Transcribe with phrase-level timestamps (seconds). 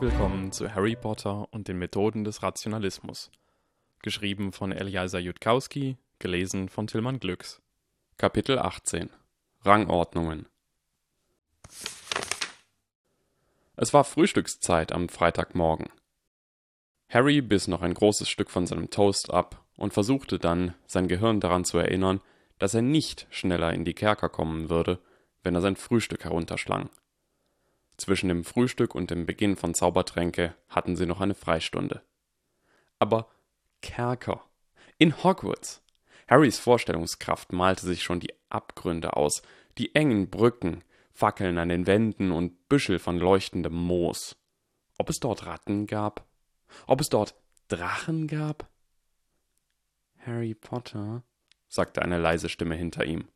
[0.00, 3.30] Willkommen zu Harry Potter und den Methoden des Rationalismus.
[4.00, 7.60] Geschrieben von Eliasa Jutkowski, gelesen von Tillmann Glücks.
[8.16, 9.10] Kapitel 18
[9.62, 10.46] Rangordnungen
[13.76, 15.90] Es war Frühstückszeit am Freitagmorgen.
[17.10, 21.40] Harry biss noch ein großes Stück von seinem Toast ab und versuchte dann, sein Gehirn
[21.40, 22.22] daran zu erinnern,
[22.58, 24.98] dass er nicht schneller in die Kerker kommen würde,
[25.42, 26.88] wenn er sein Frühstück herunterschlang.
[28.00, 32.02] Zwischen dem Frühstück und dem Beginn von Zaubertränke hatten sie noch eine Freistunde.
[32.98, 33.28] Aber
[33.82, 34.42] Kerker.
[34.96, 35.82] In Hogwarts.
[36.26, 39.42] Harrys Vorstellungskraft malte sich schon die Abgründe aus,
[39.76, 40.82] die engen Brücken,
[41.12, 44.34] Fackeln an den Wänden und Büschel von leuchtendem Moos.
[44.96, 46.26] Ob es dort Ratten gab?
[46.86, 47.34] Ob es dort
[47.68, 48.66] Drachen gab?
[50.20, 51.22] Harry Potter,
[51.68, 53.28] sagte eine leise Stimme hinter ihm.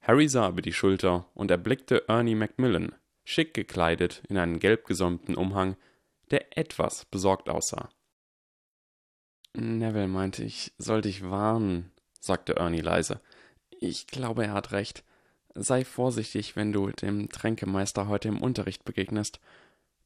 [0.00, 2.92] Harry sah über die Schulter und erblickte Ernie Macmillan,
[3.26, 5.76] schick gekleidet in einen gelb gesäumten Umhang,
[6.30, 7.90] der etwas besorgt aussah.
[9.52, 13.20] Neville meinte, ich soll dich warnen, sagte Ernie leise.
[13.80, 15.04] Ich glaube, er hat recht.
[15.54, 19.40] Sei vorsichtig, wenn du dem Tränkemeister heute im Unterricht begegnest.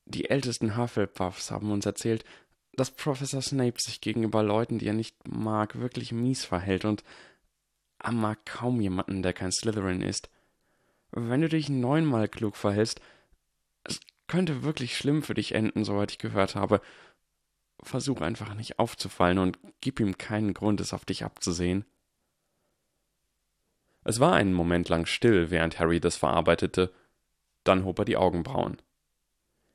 [0.07, 2.25] Die ältesten Hufflepuffs haben uns erzählt,
[2.73, 7.05] dass Professor Snape sich gegenüber Leuten, die er nicht mag, wirklich mies verhält und
[7.99, 10.31] er mag kaum jemanden, der kein Slytherin ist.
[11.13, 13.01] Wenn du dich neunmal klug verhältst,
[13.85, 16.81] es könnte wirklich schlimm für dich enden, soweit ich gehört habe.
[17.83, 21.85] Versuch einfach nicht aufzufallen und gib ihm keinen Grund, es auf dich abzusehen.
[24.05, 26.93] Es war einen Moment lang still, während Harry das verarbeitete,
[27.65, 28.81] dann hob er die Augenbrauen.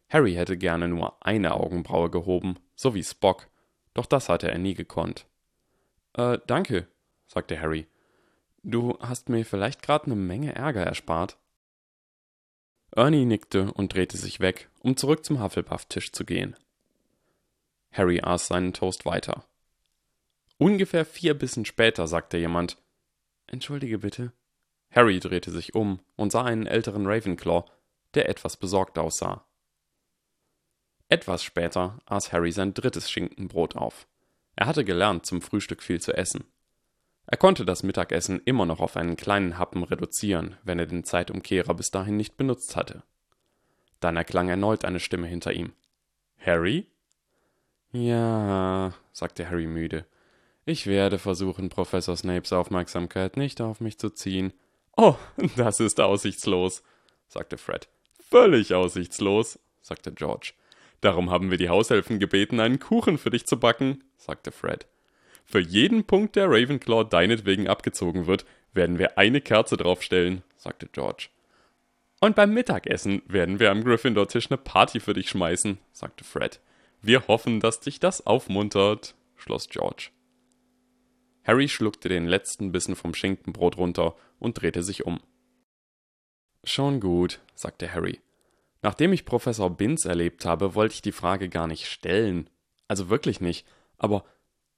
[0.10, 3.50] Harry hätte gerne nur eine Augenbraue gehoben, so wie Spock,
[3.94, 5.28] doch das hatte er nie gekonnt.
[6.14, 6.88] Äh, danke,
[7.28, 7.88] sagte Harry.
[8.68, 11.38] Du hast mir vielleicht gerade eine Menge Ärger erspart.
[12.96, 16.56] Ernie nickte und drehte sich weg, um zurück zum Hufflepuff-Tisch zu gehen.
[17.92, 19.46] Harry aß seinen Toast weiter.
[20.58, 22.82] Ungefähr vier Bissen später sagte jemand:
[23.46, 24.34] Entschuldige bitte.
[24.90, 27.70] Harry drehte sich um und sah einen älteren Ravenclaw,
[28.16, 29.46] der etwas besorgt aussah.
[31.08, 34.08] Etwas später aß Harry sein drittes Schinkenbrot auf.
[34.56, 36.46] Er hatte gelernt, zum Frühstück viel zu essen.
[37.28, 41.74] Er konnte das Mittagessen immer noch auf einen kleinen Happen reduzieren, wenn er den Zeitumkehrer
[41.74, 43.04] bis dahin nicht benutzt hatte.
[44.00, 45.74] Dann erklang erneut eine Stimme hinter ihm.
[46.40, 46.88] Harry?
[47.92, 50.06] Ja, sagte Harry müde.
[50.66, 54.54] Ich werde versuchen, Professor Snapes Aufmerksamkeit nicht auf mich zu ziehen.
[54.96, 55.16] Oh,
[55.56, 56.84] das ist aussichtslos,
[57.28, 57.88] sagte Fred.
[58.20, 60.54] Völlig aussichtslos, sagte George.
[61.02, 64.88] Darum haben wir die Haushelfen gebeten, einen Kuchen für dich zu backen, sagte Fred.
[65.46, 71.30] Für jeden Punkt, der Ravenclaw deinetwegen abgezogen wird, werden wir eine Kerze draufstellen, sagte George.
[72.20, 76.60] Und beim Mittagessen werden wir am Gryffindor-Tisch eine Party für dich schmeißen, sagte Fred.
[77.02, 80.10] Wir hoffen, dass dich das aufmuntert, schloss George.
[81.44, 85.20] Harry schluckte den letzten Bissen vom Schinkenbrot runter und drehte sich um.
[86.64, 88.20] Schon gut, sagte Harry.
[88.82, 92.50] Nachdem ich Professor Binz erlebt habe, wollte ich die Frage gar nicht stellen.
[92.88, 93.68] Also wirklich nicht.
[93.98, 94.26] Aber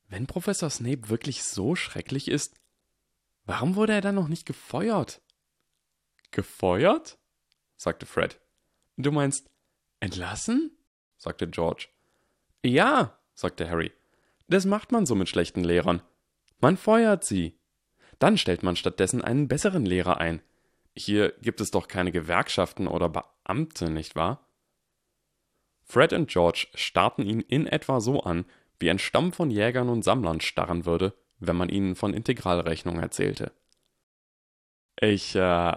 [0.07, 2.55] wenn Professor Snape wirklich so schrecklich ist,
[3.45, 5.21] warum wurde er dann noch nicht gefeuert?
[6.31, 7.17] Gefeuert?
[7.75, 8.39] sagte Fred.
[8.97, 9.49] Du meinst
[9.99, 10.71] entlassen?
[11.17, 11.87] sagte George.
[12.63, 13.91] Ja, sagte Harry.
[14.47, 16.01] Das macht man so mit schlechten Lehrern.
[16.59, 17.59] Man feuert sie.
[18.19, 20.41] Dann stellt man stattdessen einen besseren Lehrer ein.
[20.95, 24.47] Hier gibt es doch keine Gewerkschaften oder Beamte, nicht wahr?
[25.83, 28.45] Fred und George starrten ihn in etwa so an,
[28.79, 33.51] wie ein Stamm von Jägern und Sammlern starren würde, wenn man ihnen von Integralrechnung erzählte.
[34.99, 35.73] Ich, äh,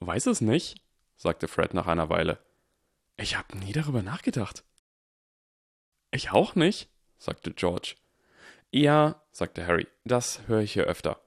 [0.00, 0.82] weiß es nicht,
[1.16, 2.38] sagte Fred nach einer Weile.
[3.16, 4.64] Ich hab nie darüber nachgedacht.
[6.10, 7.96] Ich auch nicht, sagte George.
[8.70, 11.20] Ja, sagte Harry, das höre ich hier öfter.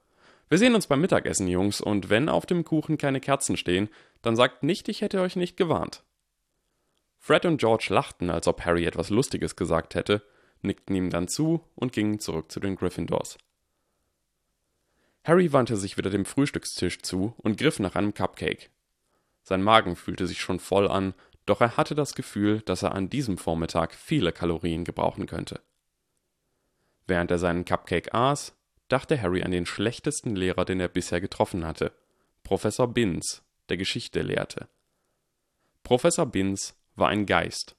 [0.50, 3.90] Wir sehen uns beim Mittagessen, Jungs, und wenn auf dem Kuchen keine Kerzen stehen,
[4.22, 6.04] dann sagt nicht, ich hätte euch nicht gewarnt.
[7.18, 10.24] Fred und George lachten, als ob Harry etwas Lustiges gesagt hätte,
[10.64, 13.38] nickten ihm dann zu und gingen zurück zu den Gryffindors.
[15.24, 18.70] Harry wandte sich wieder dem Frühstückstisch zu und griff nach einem Cupcake.
[19.44, 21.14] Sein Magen fühlte sich schon voll an,
[21.46, 25.62] doch er hatte das Gefühl, dass er an diesem Vormittag viele Kalorien gebrauchen könnte.
[27.08, 28.56] Während er seinen Cupcake aß,
[28.88, 31.92] dachte Harry an den schlechtesten Lehrer, den er bisher getroffen hatte,
[32.44, 34.68] Professor Binns, der Geschichte lehrte.
[35.84, 37.76] Professor Binns war ein Geist,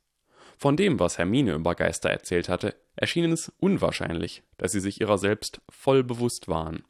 [0.63, 5.19] von dem, was Hermine über Geister erzählt hatte, erschien es unwahrscheinlich, dass sie sich ihrer
[5.19, 6.85] selbst voll bewusst waren.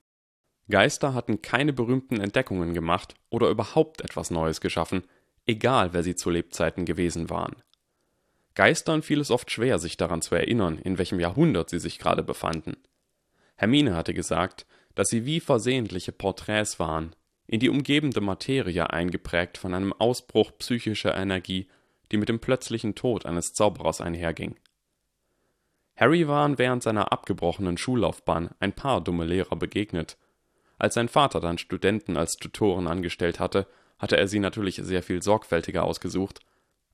[0.68, 5.04] Geister hatten keine berühmten Entdeckungen gemacht oder überhaupt etwas Neues geschaffen,
[5.46, 7.56] egal wer sie zu Lebzeiten gewesen waren.
[8.54, 12.22] Geistern fiel es oft schwer, sich daran zu erinnern, in welchem Jahrhundert sie sich gerade
[12.22, 12.76] befanden.
[13.54, 17.16] Hermine hatte gesagt, dass sie wie versehentliche Porträts waren,
[17.46, 21.68] in die umgebende Materie eingeprägt von einem Ausbruch psychischer Energie,
[22.12, 24.56] die mit dem plötzlichen Tod eines Zauberers einherging.
[25.96, 30.16] Harry waren während seiner abgebrochenen Schullaufbahn ein paar dumme Lehrer begegnet.
[30.78, 33.66] Als sein Vater dann Studenten als Tutoren angestellt hatte,
[33.98, 36.40] hatte er sie natürlich sehr viel sorgfältiger ausgesucht,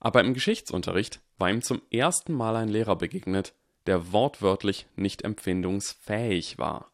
[0.00, 3.54] aber im Geschichtsunterricht war ihm zum ersten Mal ein Lehrer begegnet,
[3.86, 6.92] der wortwörtlich nicht empfindungsfähig war.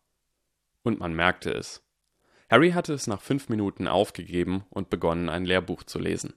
[0.82, 1.82] Und man merkte es.
[2.50, 6.34] Harry hatte es nach fünf Minuten aufgegeben und begonnen, ein Lehrbuch zu lesen.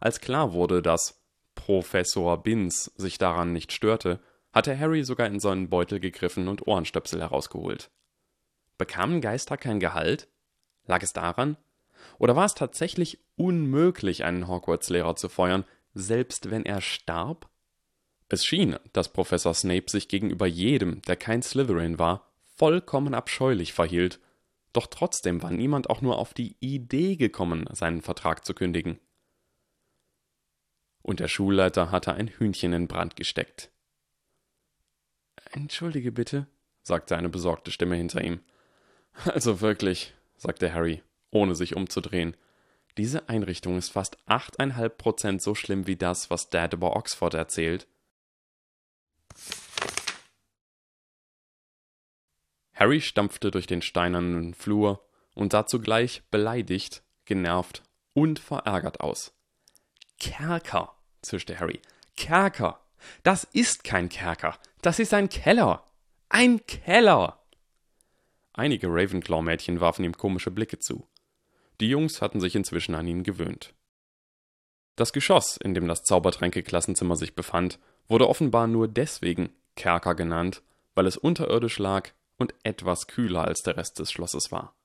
[0.00, 1.22] Als klar wurde, dass
[1.54, 4.20] Professor Binz sich daran nicht störte,
[4.52, 7.90] hatte Harry sogar in seinen Beutel gegriffen und Ohrenstöpsel herausgeholt.
[8.78, 10.28] Bekamen Geister kein Gehalt?
[10.86, 11.56] Lag es daran?
[12.18, 15.64] Oder war es tatsächlich unmöglich, einen Hogwarts-Lehrer zu feuern,
[15.94, 17.48] selbst wenn er starb?
[18.28, 24.20] Es schien, dass Professor Snape sich gegenüber jedem, der kein Slytherin war, vollkommen abscheulich verhielt,
[24.72, 28.98] doch trotzdem war niemand auch nur auf die Idee gekommen, seinen Vertrag zu kündigen.
[31.04, 33.70] Und der Schulleiter hatte ein Hühnchen in Brand gesteckt.
[35.50, 36.46] Entschuldige bitte,
[36.82, 38.40] sagte eine besorgte Stimme hinter ihm.
[39.26, 42.34] Also wirklich, sagte Harry, ohne sich umzudrehen.
[42.96, 47.86] Diese Einrichtung ist fast achteinhalb Prozent so schlimm wie das, was Dad über Oxford erzählt.
[52.72, 57.82] Harry stampfte durch den steinernen Flur und sah zugleich beleidigt, genervt
[58.14, 59.34] und verärgert aus.
[60.18, 61.80] Kerker, zischte Harry.
[62.16, 62.80] Kerker.
[63.22, 64.58] Das ist kein Kerker.
[64.82, 65.84] Das ist ein Keller.
[66.28, 67.40] Ein Keller.
[68.52, 71.08] Einige Ravenclaw-Mädchen warfen ihm komische Blicke zu.
[71.80, 73.74] Die Jungs hatten sich inzwischen an ihn gewöhnt.
[74.96, 80.62] Das Geschoss, in dem das Zaubertränke-Klassenzimmer sich befand, wurde offenbar nur deswegen Kerker genannt,
[80.94, 84.76] weil es unterirdisch lag und etwas kühler als der Rest des Schlosses war.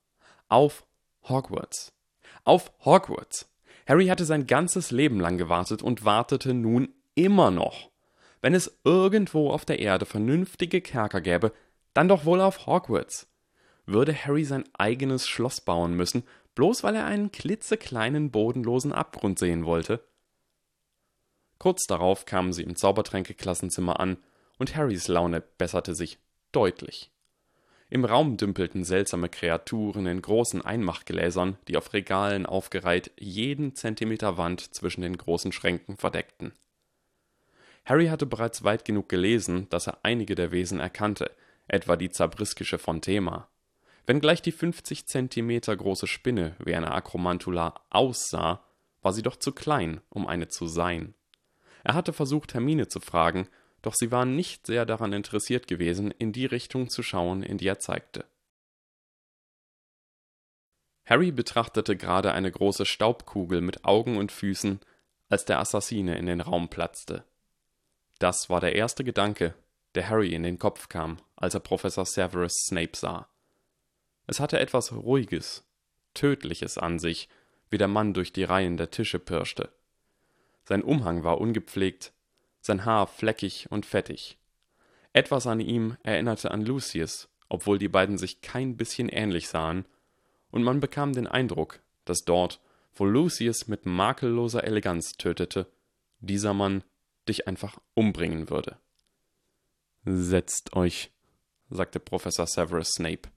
[0.48, 0.86] Auf
[1.24, 1.94] Hogwarts.
[2.44, 3.48] Auf Hogwarts.
[3.90, 7.90] Harry hatte sein ganzes Leben lang gewartet und wartete nun immer noch.
[8.40, 11.52] Wenn es irgendwo auf der Erde vernünftige Kerker gäbe,
[11.96, 13.28] dann doch wohl auf Hogwarts.
[13.88, 16.22] Würde Harry sein eigenes Schloss bauen müssen,
[16.54, 20.04] bloß weil er einen klitzekleinen bodenlosen Abgrund sehen wollte?
[21.58, 24.18] Kurz darauf kamen sie im Zaubertränke-Klassenzimmer an,
[24.60, 26.20] und Harrys Laune besserte sich
[26.52, 27.12] deutlich.
[27.92, 34.76] Im Raum dümpelten seltsame Kreaturen in großen Einmachgläsern, die auf Regalen aufgereiht jeden Zentimeter Wand
[34.76, 36.54] zwischen den großen Schränken verdeckten.
[37.86, 41.32] Harry hatte bereits weit genug gelesen, dass er einige der Wesen erkannte,
[41.68, 43.48] etwa die zabriskische Fonthema.
[44.06, 48.64] Wenngleich die 50 Zentimeter große Spinne wie eine Akromantula aussah,
[49.02, 51.16] war sie doch zu klein, um eine zu sein.
[51.84, 53.48] Er hatte versucht, Hermine zu fragen,
[53.82, 57.68] doch sie waren nicht sehr daran interessiert gewesen, in die Richtung zu schauen, in die
[57.68, 58.26] er zeigte.
[61.06, 64.80] Harry betrachtete gerade eine große Staubkugel mit Augen und Füßen,
[65.28, 67.24] als der Assassine in den Raum platzte.
[68.20, 69.56] Das war der erste Gedanke,
[69.96, 73.28] der Harry in den Kopf kam, als er Professor Severus Snape sah.
[74.28, 75.64] Es hatte etwas Ruhiges,
[76.14, 77.30] Tödliches an sich,
[77.70, 79.70] wie der Mann durch die Reihen der Tische pirschte.
[80.66, 82.14] Sein Umhang war ungepflegt,
[82.62, 84.38] sein Haar fleckig und fettig.
[85.14, 89.86] Etwas an ihm erinnerte an Lucius, obwohl die beiden sich kein bisschen ähnlich sahen,
[90.52, 92.60] und man bekam den Eindruck, dass dort,
[92.94, 95.68] wo Lucius mit makelloser Eleganz tötete,
[96.20, 96.84] dieser Mann
[97.28, 98.78] dich einfach umbringen würde.
[100.06, 101.12] Setzt euch,
[101.70, 103.30] sagte Professor Severus Snape.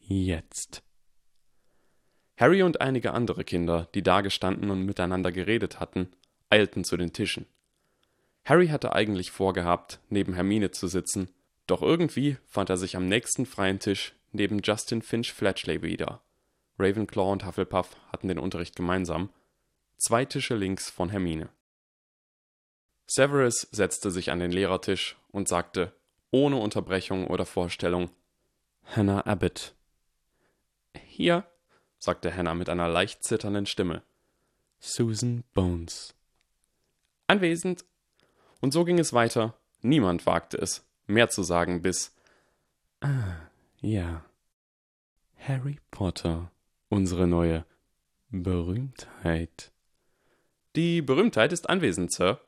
[0.00, 0.82] Jetzt.
[2.36, 6.10] Harry und einige andere Kinder, die dagestanden und miteinander geredet hatten,
[6.50, 7.46] eilten zu den Tischen.
[8.44, 11.30] Harry hatte eigentlich vorgehabt, neben Hermine zu sitzen,
[11.66, 16.20] doch irgendwie fand er sich am nächsten freien Tisch neben Justin Finch Fletchley wieder.
[16.78, 19.30] Ravenclaw und Hufflepuff hatten den Unterricht gemeinsam,
[19.96, 21.48] zwei Tische links von Hermine.
[23.06, 25.92] Severus setzte sich an den Lehrertisch und sagte,
[26.30, 28.10] ohne Unterbrechung oder Vorstellung,
[28.84, 29.74] Hannah Abbott.
[31.06, 31.46] Hier,
[31.98, 34.02] sagte Hannah mit einer leicht zitternden Stimme.
[34.80, 36.14] Susan Bones.
[37.26, 37.84] Anwesend,
[38.64, 39.52] und so ging es weiter.
[39.82, 42.16] Niemand wagte es, mehr zu sagen, bis.
[43.00, 43.36] Ah,
[43.82, 44.24] ja.
[45.36, 46.50] Harry Potter,
[46.88, 47.66] unsere neue
[48.30, 49.70] Berühmtheit.
[50.76, 52.40] Die Berühmtheit ist anwesend, Sir.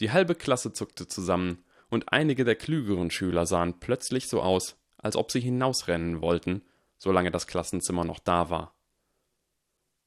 [0.00, 5.16] Die halbe Klasse zuckte zusammen, und einige der klügeren Schüler sahen plötzlich so aus, als
[5.16, 6.60] ob sie hinausrennen wollten,
[6.98, 8.74] solange das Klassenzimmer noch da war.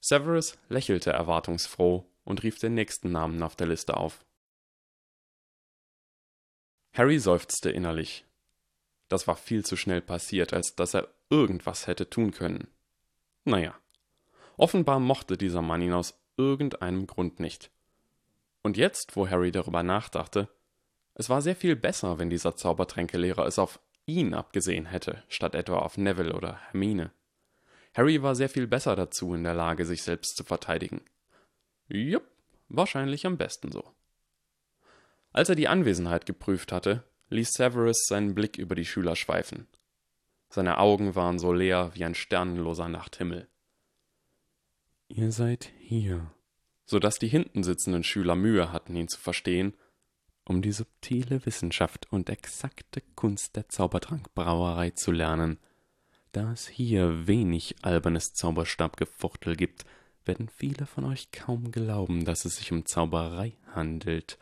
[0.01, 4.23] Severus lächelte erwartungsfroh und rief den nächsten Namen auf der Liste auf.
[6.97, 8.25] Harry seufzte innerlich.
[9.07, 12.67] Das war viel zu schnell passiert, als dass er irgendwas hätte tun können.
[13.45, 13.75] Naja,
[14.57, 17.69] offenbar mochte dieser Mann ihn aus irgendeinem Grund nicht.
[18.63, 20.49] Und jetzt, wo Harry darüber nachdachte,
[21.13, 25.77] es war sehr viel besser, wenn dieser Zaubertränkelehrer es auf ihn abgesehen hätte, statt etwa
[25.77, 27.11] auf Neville oder Hermine.
[27.93, 31.01] Harry war sehr viel besser dazu in der Lage, sich selbst zu verteidigen.
[31.89, 32.25] Jupp,
[32.69, 33.83] wahrscheinlich am besten so.
[35.37, 39.67] Als er die Anwesenheit geprüft hatte, ließ Severus seinen Blick über die Schüler schweifen.
[40.49, 43.47] Seine Augen waren so leer wie ein sternenloser Nachthimmel.
[45.09, 46.31] Ihr seid hier,
[46.87, 49.75] so dass die hinten sitzenden Schüler Mühe hatten, ihn zu verstehen,
[50.43, 55.59] um die subtile Wissenschaft und exakte Kunst der Zaubertrankbrauerei zu lernen.
[56.31, 59.85] Da es hier wenig albernes Zauberstabgefuchtel gibt,
[60.25, 64.39] werden viele von euch kaum glauben, dass es sich um Zauberei handelt.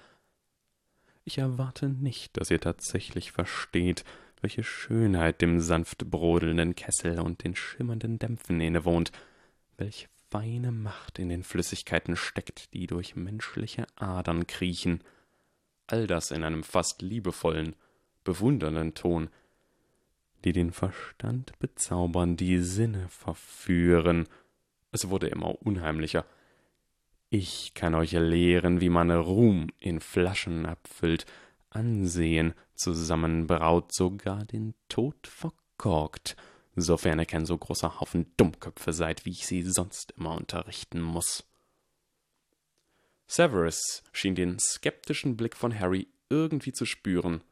[1.28, 4.06] Ich erwarte nicht, dass ihr tatsächlich versteht,
[4.42, 9.12] welche Schönheit dem sanft brodelnden Kessel und den schimmernden Dämpfen innewohnt,
[9.76, 15.04] welche feine Macht in den Flüssigkeiten steckt, die durch menschliche Adern kriechen.
[15.88, 17.76] All das in einem fast liebevollen,
[18.24, 19.30] bewundernden Ton,
[20.44, 24.28] die den Verstand bezaubern, die Sinne verführen.
[24.92, 26.24] Es wurde immer unheimlicher.
[27.38, 31.26] Ich kann euch lehren, wie man Ruhm in Flaschen abfüllt,
[31.70, 36.38] Ansehen zusammenbraut, sogar den Tod verkorkt,
[36.78, 41.46] sofern ihr kein so großer Haufen Dummköpfe seid, wie ich sie sonst immer unterrichten muss.
[43.28, 47.44] Severus schien den skeptischen Blick von Harry irgendwie zu spüren.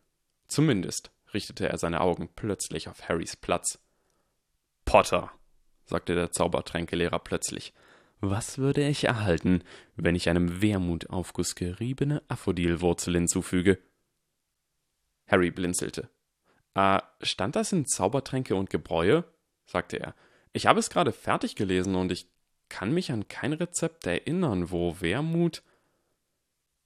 [0.47, 3.79] Zumindest richtete er seine Augen plötzlich auf Harrys Platz.
[4.85, 5.33] Potter,
[5.83, 7.73] sagte der Zaubertränkelehrer plötzlich,
[8.29, 9.63] was würde ich erhalten,
[9.97, 13.79] wenn ich einem Wermutaufguss geriebene Aphodilwurzel hinzufüge?
[15.27, 16.09] Harry blinzelte.
[16.73, 19.25] Äh, stand das in Zaubertränke und Gebräue?
[19.65, 20.15] sagte er.
[20.53, 22.29] Ich habe es gerade fertig gelesen und ich
[22.69, 25.61] kann mich an kein Rezept erinnern, wo Wermut.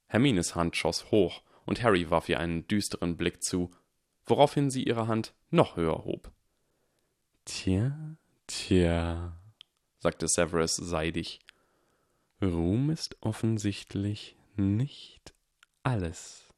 [0.08, 3.70] Hermines Hand schoss hoch, und Harry warf ihr einen düsteren Blick zu,
[4.26, 6.32] woraufhin sie ihre Hand noch höher hob.
[7.44, 8.16] Tja,
[8.46, 9.37] tja,
[9.98, 11.40] sagte Severus seidig.
[12.40, 15.34] Ruhm ist offensichtlich nicht
[15.82, 16.48] alles.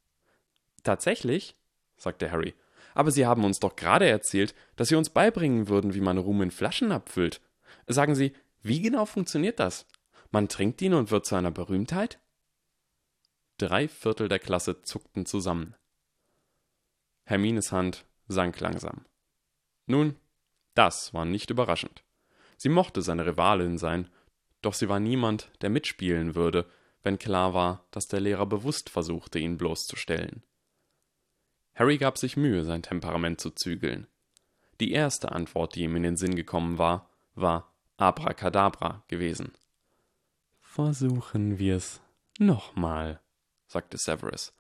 [0.83, 1.55] Tatsächlich,
[1.97, 2.55] sagte Harry.
[2.95, 6.43] Aber Sie haben uns doch gerade erzählt, dass Sie uns beibringen würden, wie man Ruhm
[6.43, 7.41] in Flaschen abfüllt.
[7.87, 9.87] Sagen Sie, wie genau funktioniert das?
[10.31, 12.21] Man trinkt ihn und wird zu einer Berühmtheit?
[13.59, 15.75] Drei Viertel der Klasse zuckten zusammen.
[17.25, 19.05] Hermines Hand sank langsam.
[19.87, 20.17] Nun,
[20.75, 22.03] das war nicht überraschend.
[22.61, 24.11] Sie mochte seine Rivalin sein,
[24.61, 26.67] doch sie war niemand, der mitspielen würde,
[27.03, 30.43] wenn klar war, dass der Lehrer bewusst versuchte, ihn bloßzustellen.
[31.75, 34.09] Harry gab sich Mühe, sein Temperament zu zügeln.
[34.79, 39.53] Die erste Antwort, die ihm in den Sinn gekommen war, war Abracadabra gewesen.
[40.61, 42.03] Versuchen wir's
[42.39, 43.21] nochmal,
[43.69, 44.53] sagte Severus.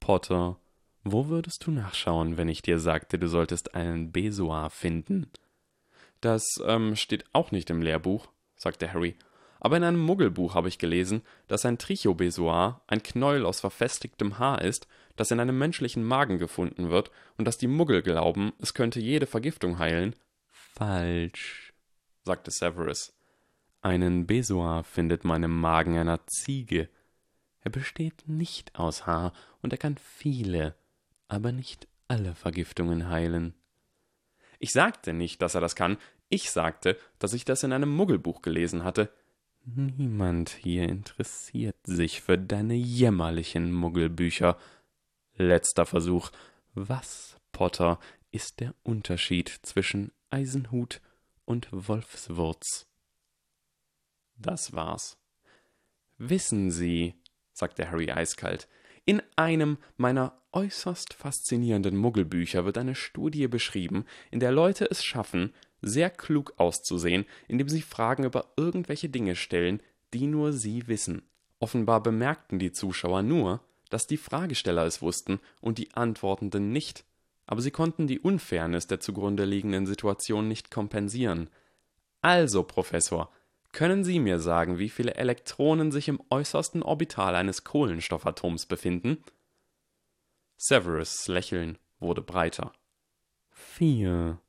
[0.00, 0.58] Potter,
[1.02, 5.30] wo würdest du nachschauen, wenn ich dir sagte, du solltest einen Besoar finden?
[6.24, 9.16] Das ähm, steht auch nicht im Lehrbuch, sagte Harry
[9.64, 14.60] aber in einem Muggelbuch habe ich gelesen, dass ein Trichobesoar ein Knäuel aus verfestigtem Haar
[14.60, 19.00] ist, das in einem menschlichen Magen gefunden wird, und dass die Muggel glauben, es könnte
[19.00, 20.14] jede Vergiftung heilen.
[20.50, 21.72] Falsch,
[22.24, 23.14] sagte Severus.
[23.80, 26.90] Einen Besoar findet man im Magen einer Ziege.
[27.62, 30.74] Er besteht nicht aus Haar, und er kann viele,
[31.26, 33.54] aber nicht alle Vergiftungen heilen.
[34.58, 35.96] Ich sagte nicht, dass er das kann,
[36.28, 39.12] ich sagte, dass ich das in einem Muggelbuch gelesen hatte.
[39.64, 44.58] Niemand hier interessiert sich für deine jämmerlichen Muggelbücher.
[45.36, 46.30] Letzter Versuch.
[46.74, 47.98] Was, Potter,
[48.30, 51.00] ist der Unterschied zwischen Eisenhut
[51.44, 52.86] und Wolfswurz?
[54.36, 55.16] Das war's.
[56.18, 57.14] Wissen Sie,
[57.52, 58.68] sagte Harry eiskalt,
[59.04, 65.52] in einem meiner äußerst faszinierenden Muggelbücher wird eine Studie beschrieben, in der Leute es schaffen,
[65.84, 69.80] sehr klug auszusehen, indem sie Fragen über irgendwelche Dinge stellen,
[70.12, 71.22] die nur sie wissen.
[71.58, 73.60] Offenbar bemerkten die Zuschauer nur,
[73.90, 77.04] dass die Fragesteller es wussten und die Antwortenden nicht,
[77.46, 81.48] aber sie konnten die Unfairness der zugrunde liegenden Situation nicht kompensieren.
[82.20, 83.30] Also, Professor,
[83.72, 89.22] können Sie mir sagen, wie viele Elektronen sich im äußersten Orbital eines Kohlenstoffatoms befinden?
[90.56, 92.72] Severus' Lächeln wurde breiter.
[93.50, 94.40] Vier,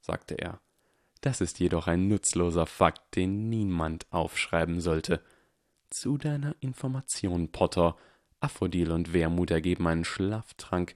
[0.00, 0.60] sagte er.
[1.24, 5.22] Das ist jedoch ein nutzloser Fakt, den niemand aufschreiben sollte.
[5.88, 7.96] Zu deiner Information, Potter,
[8.40, 10.94] Aphodil und Wermut ergeben einen Schlaftrank,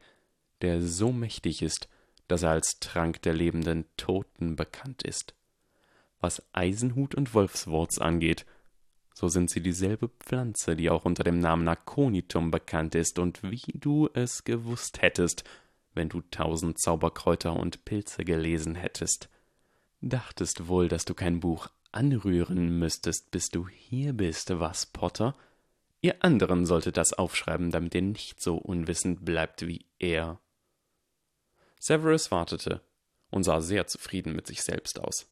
[0.61, 1.89] der so mächtig ist,
[2.27, 5.35] dass er als Trank der lebenden Toten bekannt ist.
[6.21, 8.45] Was Eisenhut und Wolfswurz angeht,
[9.15, 13.73] so sind sie dieselbe Pflanze, die auch unter dem Namen Aconitum bekannt ist, und wie
[13.73, 15.45] du es gewusst hättest,
[15.95, 19.31] wenn du tausend Zauberkräuter und Pilze gelesen hättest.
[20.00, 25.35] Dachtest wohl, dass du kein Buch anrühren müsstest, bis du hier bist, was, Potter?
[26.00, 30.40] Ihr anderen solltet das aufschreiben, damit ihr nicht so unwissend bleibt wie er.
[31.81, 32.83] Severus wartete
[33.31, 35.31] und sah sehr zufrieden mit sich selbst aus.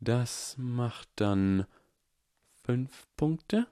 [0.00, 1.66] Das macht dann
[2.64, 3.66] fünf Punkte?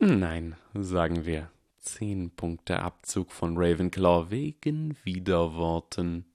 [0.00, 6.29] Nein, sagen wir zehn Punkte Abzug von Ravenclaw wegen Widerworten.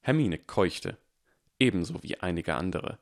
[0.00, 0.98] Hermine keuchte,
[1.58, 2.98] ebenso wie einige andere.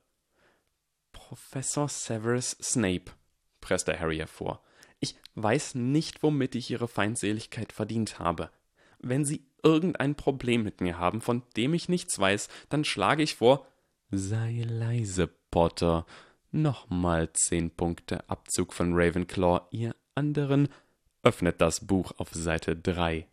[1.12, 3.12] Professor Severus Snape,
[3.60, 4.62] presste Harry hervor.
[5.00, 8.50] Ich weiß nicht, womit ich Ihre Feindseligkeit verdient habe.
[8.98, 13.36] Wenn Sie irgendein Problem mit mir haben, von dem ich nichts weiß, dann schlage ich
[13.36, 13.66] vor.
[14.10, 16.06] Sei leise, Potter.
[16.50, 19.66] Nochmal zehn Punkte Abzug von Ravenclaw.
[19.70, 20.68] Ihr anderen
[21.22, 23.28] öffnet das Buch auf Seite drei.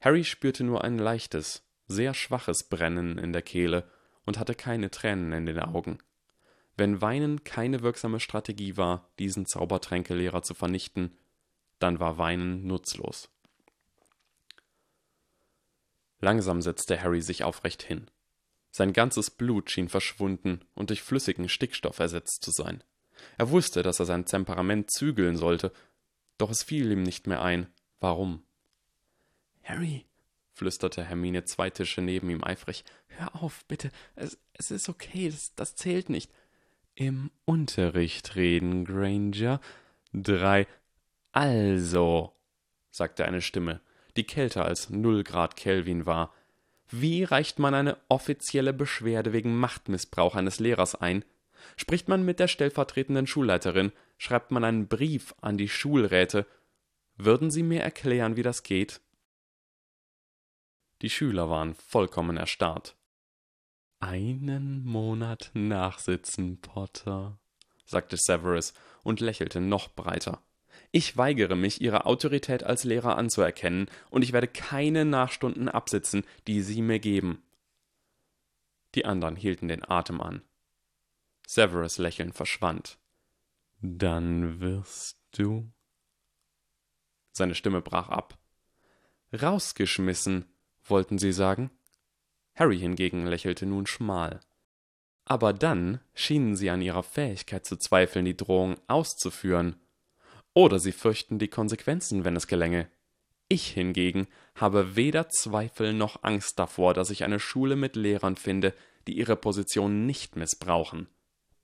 [0.00, 3.90] Harry spürte nur ein leichtes, sehr schwaches Brennen in der Kehle
[4.24, 5.98] und hatte keine Tränen in den Augen.
[6.76, 11.16] Wenn Weinen keine wirksame Strategie war, diesen Zaubertränkelehrer zu vernichten,
[11.80, 13.30] dann war Weinen nutzlos.
[16.20, 18.10] Langsam setzte Harry sich aufrecht hin.
[18.70, 22.84] Sein ganzes Blut schien verschwunden und durch flüssigen Stickstoff ersetzt zu sein.
[23.38, 25.72] Er wusste, dass er sein Temperament zügeln sollte,
[26.36, 28.44] doch es fiel ihm nicht mehr ein, warum.
[29.68, 30.06] Harry,
[30.54, 35.54] flüsterte Hermine zwei Tische neben ihm eifrig, hör auf, bitte, es, es ist okay, das,
[35.54, 36.30] das zählt nicht.
[36.94, 39.60] Im Unterricht reden, Granger.
[40.12, 40.66] Drei.
[41.32, 42.32] Also,
[42.90, 43.80] sagte eine Stimme,
[44.16, 46.34] die kälter als null Grad Kelvin war.
[46.90, 51.24] Wie reicht man eine offizielle Beschwerde wegen Machtmissbrauch eines Lehrers ein?
[51.76, 53.92] Spricht man mit der stellvertretenden Schulleiterin?
[54.16, 56.46] Schreibt man einen Brief an die Schulräte?
[57.16, 59.02] Würden Sie mir erklären, wie das geht?
[61.02, 62.96] Die Schüler waren vollkommen erstarrt.
[64.00, 67.38] Einen Monat nachsitzen, Potter,
[67.84, 70.42] sagte Severus und lächelte noch breiter.
[70.90, 76.62] Ich weigere mich, Ihre Autorität als Lehrer anzuerkennen, und ich werde keine Nachstunden absitzen, die
[76.62, 77.42] Sie mir geben.
[78.94, 80.42] Die anderen hielten den Atem an.
[81.46, 82.98] Severus Lächeln verschwand.
[83.80, 85.70] Dann wirst du.
[87.32, 88.38] Seine Stimme brach ab.
[89.32, 90.46] Rausgeschmissen,
[90.90, 91.70] wollten Sie sagen?
[92.54, 94.40] Harry hingegen lächelte nun schmal.
[95.24, 99.76] Aber dann schienen sie an ihrer Fähigkeit zu zweifeln, die Drohung auszuführen.
[100.54, 102.88] Oder sie fürchten die Konsequenzen, wenn es gelänge.
[103.48, 108.74] Ich hingegen habe weder Zweifel noch Angst davor, dass ich eine Schule mit Lehrern finde,
[109.06, 111.08] die ihre Position nicht missbrauchen.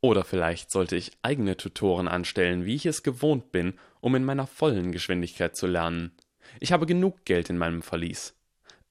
[0.00, 4.46] Oder vielleicht sollte ich eigene Tutoren anstellen, wie ich es gewohnt bin, um in meiner
[4.46, 6.12] vollen Geschwindigkeit zu lernen.
[6.60, 8.34] Ich habe genug Geld in meinem Verlies.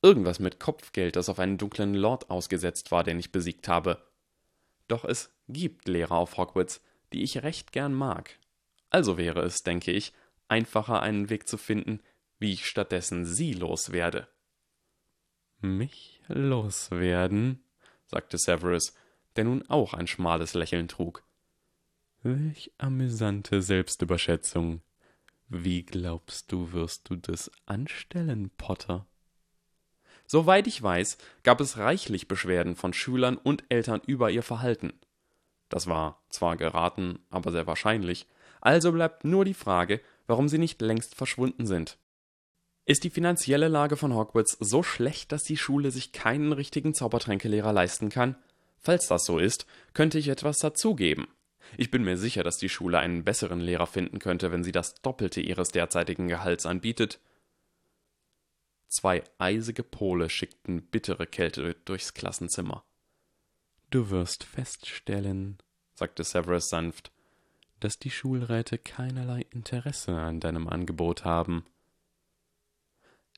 [0.03, 4.05] Irgendwas mit Kopfgeld, das auf einen dunklen Lord ausgesetzt war, den ich besiegt habe.
[4.89, 6.81] Doch es gibt Lehrer auf Hogwarts,
[7.13, 8.37] die ich recht gern mag.
[8.89, 10.11] Also wäre es, denke ich,
[10.49, 12.01] einfacher einen Weg zu finden,
[12.37, 14.27] wie ich stattdessen sie loswerde.
[15.61, 17.63] Mich loswerden?
[18.05, 18.93] sagte Severus,
[19.37, 21.23] der nun auch ein schmales Lächeln trug.
[22.23, 24.81] Welch amüsante Selbstüberschätzung.
[25.47, 29.07] Wie glaubst du, wirst du das anstellen, Potter?
[30.27, 34.93] Soweit ich weiß, gab es reichlich Beschwerden von Schülern und Eltern über ihr Verhalten.
[35.69, 38.27] Das war zwar geraten, aber sehr wahrscheinlich,
[38.61, 41.97] also bleibt nur die Frage, warum sie nicht längst verschwunden sind.
[42.85, 47.71] Ist die finanzielle Lage von Hogwarts so schlecht, dass die Schule sich keinen richtigen Zaubertränkelehrer
[47.71, 48.35] leisten kann?
[48.77, 51.27] Falls das so ist, könnte ich etwas dazugeben.
[51.77, 54.95] Ich bin mir sicher, dass die Schule einen besseren Lehrer finden könnte, wenn sie das
[54.95, 57.19] Doppelte ihres derzeitigen Gehalts anbietet.
[58.93, 62.85] Zwei eisige Pole schickten bittere Kälte durchs Klassenzimmer.
[63.89, 65.57] Du wirst feststellen,
[65.95, 67.11] sagte Severus sanft,
[67.79, 71.65] dass die Schulräte keinerlei Interesse an deinem Angebot haben.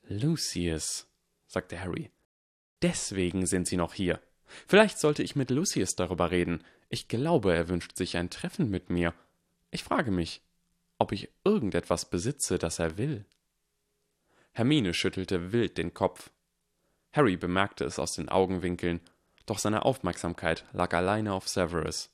[0.10, 1.08] Lucius,
[1.48, 2.12] sagte Harry.
[2.82, 4.20] Deswegen sind sie noch hier.
[4.68, 6.66] Vielleicht sollte ich mit Lucius darüber reden.
[6.90, 9.14] Ich glaube, er wünscht sich ein Treffen mit mir.
[9.72, 10.42] Ich frage mich,
[10.98, 13.26] ob ich irgendetwas besitze, das er will.
[14.56, 16.32] Hermine schüttelte wild den Kopf.
[17.12, 19.02] Harry bemerkte es aus den Augenwinkeln,
[19.46, 22.10] doch seine Aufmerksamkeit lag alleine auf Severus.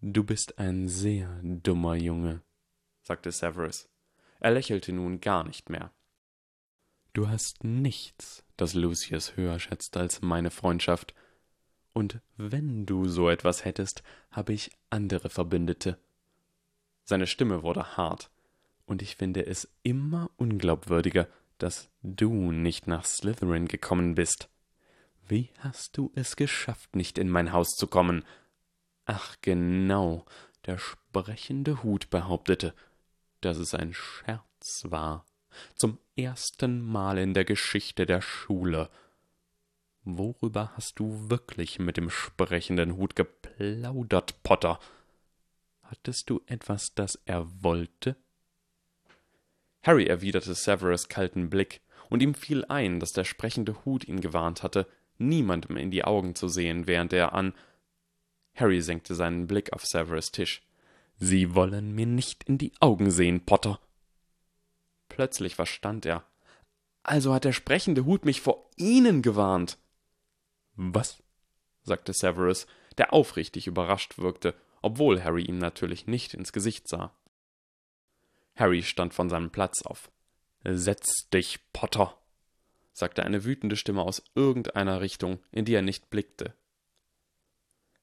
[0.00, 2.42] Du bist ein sehr dummer Junge,
[3.02, 3.88] sagte Severus.
[4.38, 5.90] Er lächelte nun gar nicht mehr.
[7.12, 11.12] Du hast nichts, das Lucius höher schätzt als meine Freundschaft.
[11.92, 15.98] Und wenn du so etwas hättest, habe ich andere Verbündete.
[17.02, 18.30] Seine Stimme wurde hart,
[18.86, 24.48] und ich finde es immer unglaubwürdiger, dass du nicht nach Slytherin gekommen bist.
[25.28, 28.24] Wie hast du es geschafft, nicht in mein Haus zu kommen?
[29.04, 30.24] Ach genau,
[30.66, 32.74] der sprechende Hut behauptete,
[33.40, 35.26] dass es ein Scherz war.
[35.74, 38.90] Zum ersten Mal in der Geschichte der Schule.
[40.04, 44.78] Worüber hast du wirklich mit dem sprechenden Hut geplaudert, Potter?
[45.82, 48.16] Hattest du etwas, das er wollte?
[49.86, 54.62] Harry erwiderte Severus kalten Blick, und ihm fiel ein, dass der sprechende Hut ihn gewarnt
[54.62, 54.86] hatte,
[55.18, 57.54] niemandem in die Augen zu sehen, während er an
[58.56, 60.62] Harry senkte seinen Blick auf Severus Tisch.
[61.18, 63.78] Sie wollen mir nicht in die Augen sehen, Potter.
[65.08, 66.24] Plötzlich verstand er.
[67.02, 69.78] Also hat der sprechende Hut mich vor Ihnen gewarnt.
[70.74, 71.22] Was?
[71.82, 72.66] sagte Severus,
[72.98, 77.14] der aufrichtig überrascht wirkte, obwohl Harry ihm natürlich nicht ins Gesicht sah.
[78.56, 80.10] Harry stand von seinem Platz auf.
[80.64, 82.16] Setz dich, Potter,
[82.92, 86.54] sagte eine wütende Stimme aus irgendeiner Richtung, in die er nicht blickte.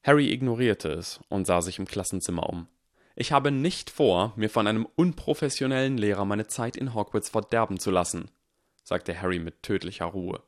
[0.02, 2.68] Harry ignorierte es und sah sich im Klassenzimmer um.
[3.16, 7.90] Ich habe nicht vor, mir von einem unprofessionellen Lehrer meine Zeit in Hogwarts verderben zu
[7.90, 8.30] lassen,
[8.82, 10.42] sagte Harry mit tödlicher Ruhe.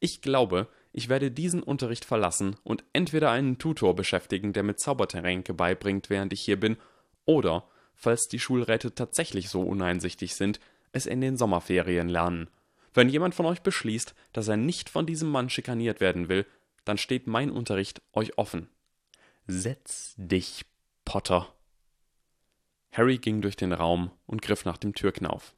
[0.00, 5.54] Ich glaube, ich werde diesen Unterricht verlassen und entweder einen Tutor beschäftigen, der mir Zaubertränke
[5.54, 6.76] beibringt, während ich hier bin,
[7.24, 7.68] oder,
[7.98, 10.60] falls die Schulräte tatsächlich so uneinsichtig sind,
[10.92, 12.48] es in den Sommerferien lernen.
[12.94, 16.46] Wenn jemand von euch beschließt, dass er nicht von diesem Mann schikaniert werden will,
[16.84, 18.68] dann steht mein Unterricht euch offen.
[19.46, 20.64] Setz dich,
[21.04, 21.52] Potter.
[22.92, 25.54] Harry ging durch den Raum und griff nach dem Türknauf.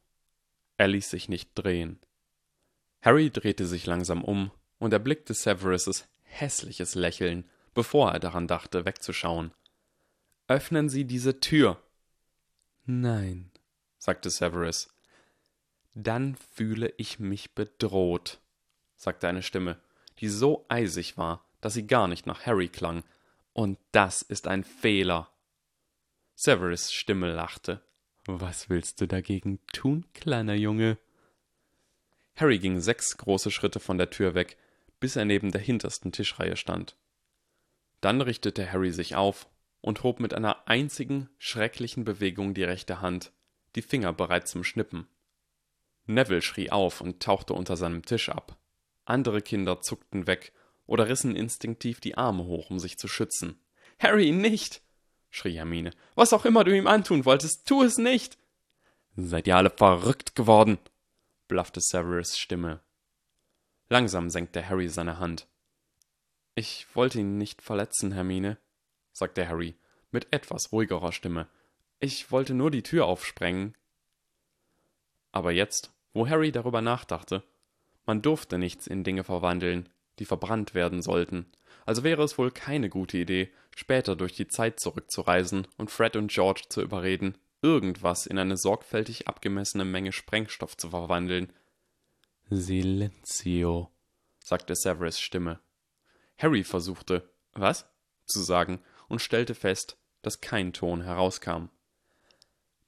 [0.77, 2.01] Er ließ sich nicht drehen.
[3.03, 9.53] Harry drehte sich langsam um und erblickte Severus' hässliches Lächeln, bevor er daran dachte, wegzuschauen.
[10.49, 11.81] Öffnen Sie diese Tür.
[12.85, 13.51] Nein,
[13.99, 14.93] sagte Severus.
[15.95, 18.41] Dann fühle ich mich bedroht,
[18.97, 19.81] sagte eine Stimme,
[20.19, 23.05] die so eisig war, dass sie gar nicht nach Harry klang,
[23.53, 25.31] und das ist ein Fehler.
[26.35, 27.83] Severus Stimme lachte.
[28.27, 30.99] Was willst du dagegen tun, kleiner Junge?
[32.37, 34.57] Harry ging sechs große Schritte von der Tür weg,
[35.01, 36.97] bis er neben der hintersten Tischreihe stand.
[38.01, 39.49] Dann richtete Harry sich auf
[39.81, 43.33] und hob mit einer einzigen schrecklichen Bewegung die rechte Hand,
[43.75, 45.07] die Finger bereit zum Schnippen.
[46.07, 48.59] Neville schrie auf und tauchte unter seinem Tisch ab.
[49.05, 50.53] Andere Kinder zuckten weg
[50.87, 53.61] oder rissen instinktiv die Arme hoch, um sich zu schützen.
[53.99, 54.83] Harry, nicht!
[55.31, 55.93] schrie Hermine.
[56.15, 58.39] Was auch immer du ihm antun wolltest, tu es nicht!
[59.17, 60.79] Seid ihr alle verrückt geworden?
[61.49, 62.81] blaffte Severus Stimme.
[63.89, 65.49] Langsam senkte Harry seine Hand.
[66.55, 68.59] Ich wollte ihn nicht verletzen, Hermine,
[69.13, 69.75] sagte Harry
[70.11, 71.49] mit etwas ruhigerer Stimme.
[72.01, 73.77] Ich wollte nur die Tür aufsprengen.
[75.33, 77.45] Aber jetzt, wo Harry darüber nachdachte,
[78.07, 81.47] man durfte nichts in Dinge verwandeln, die verbrannt werden sollten,
[81.87, 86.31] also wäre es wohl keine gute Idee, später durch die Zeit zurückzureisen und Fred und
[86.31, 91.53] George zu überreden, irgendwas in eine sorgfältig abgemessene Menge Sprengstoff zu verwandeln.
[92.49, 93.91] Silenzio,
[94.43, 95.61] sagte Severus Stimme.
[96.39, 97.87] Harry versuchte, was?
[98.27, 101.67] zu sagen und stellte fest, dass kein Ton herauskam.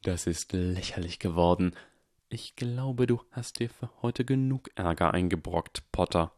[0.03, 1.75] Das ist lächerlich geworden.
[2.29, 6.33] Ich glaube, du hast dir für heute genug Ärger eingebrockt, Potter.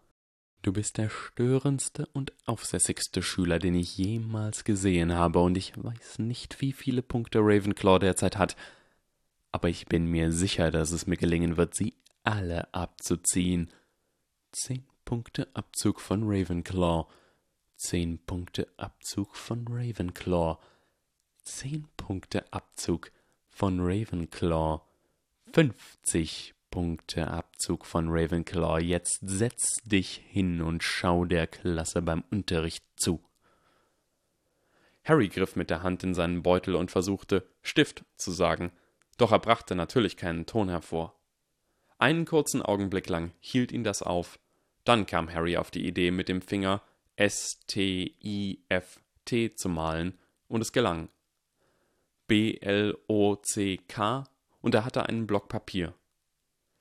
[0.63, 6.19] Du bist der störendste und aufsässigste Schüler, den ich jemals gesehen habe, und ich weiß
[6.19, 8.57] nicht, wie viele Punkte Ravenclaw derzeit hat,
[9.53, 11.95] aber ich bin mir sicher, dass es mir gelingen wird, sie
[12.25, 13.71] alle abzuziehen.
[14.51, 17.07] Zehn Punkte Abzug von Ravenclaw.
[17.87, 20.57] Zehn Punkte Abzug von Ravenclaw.
[21.43, 23.13] Zehn Punkte Abzug
[23.51, 24.81] von Ravenclaw.
[25.53, 28.81] Fünfzig Punkteabzug von Ravenclaw.
[28.83, 33.23] Jetzt setz dich hin und schau der Klasse beim Unterricht zu.
[35.05, 38.73] Harry griff mit der Hand in seinen Beutel und versuchte, Stift zu sagen,
[39.19, 41.21] doch er brachte natürlich keinen Ton hervor.
[41.99, 44.39] Einen kurzen Augenblick lang hielt ihn das auf,
[44.85, 46.81] dann kam Harry auf die Idee, mit dem Finger
[47.17, 48.65] S-T-I-F-T
[49.55, 51.09] zu malen, und es gelang.
[52.27, 54.25] B-L-O-C-K,
[54.61, 55.95] und er hatte einen Block Papier.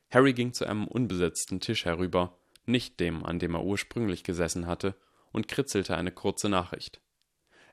[0.09, 4.95] Harry ging zu einem unbesetzten Tisch herüber, nicht dem, an dem er ursprünglich gesessen hatte,
[5.31, 7.01] und kritzelte eine kurze Nachricht.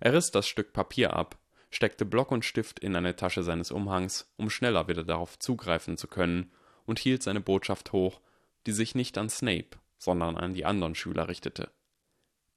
[0.01, 1.38] Er riss das Stück Papier ab,
[1.70, 6.09] steckte Block und Stift in eine Tasche seines Umhangs, um schneller wieder darauf zugreifen zu
[6.09, 6.51] können,
[6.87, 8.20] und hielt seine Botschaft hoch,
[8.66, 11.70] die sich nicht an Snape, sondern an die anderen Schüler richtete.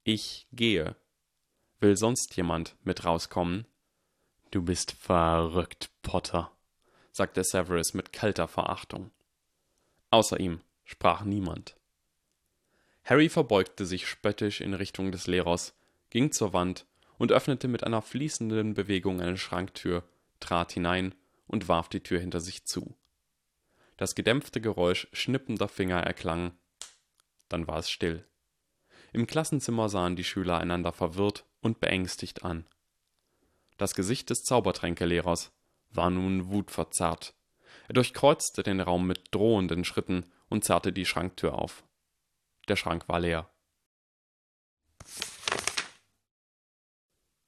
[0.06, 0.96] Ich gehe.
[1.80, 3.66] Will sonst jemand mit rauskommen?
[4.50, 6.52] Du bist verrückt, Potter,
[7.10, 9.10] sagte Severus mit kalter Verachtung.
[10.10, 11.76] Außer ihm sprach niemand.
[13.02, 15.74] Harry verbeugte sich spöttisch in Richtung des Lehrers,
[16.10, 16.84] ging zur Wand
[17.16, 20.04] und öffnete mit einer fließenden Bewegung eine Schranktür,
[20.38, 21.14] trat hinein
[21.46, 22.94] und warf die Tür hinter sich zu.
[23.96, 26.52] Das gedämpfte Geräusch schnippender Finger erklang.
[27.48, 28.26] Dann war es still.
[29.14, 32.66] Im Klassenzimmer sahen die Schüler einander verwirrt und beängstigt an.
[33.78, 35.52] Das Gesicht des Zaubertränkelehrers
[35.90, 37.32] war nun wutverzerrt.
[37.86, 41.84] Er durchkreuzte den Raum mit drohenden Schritten und zerrte die Schranktür auf.
[42.66, 43.48] Der Schrank war leer.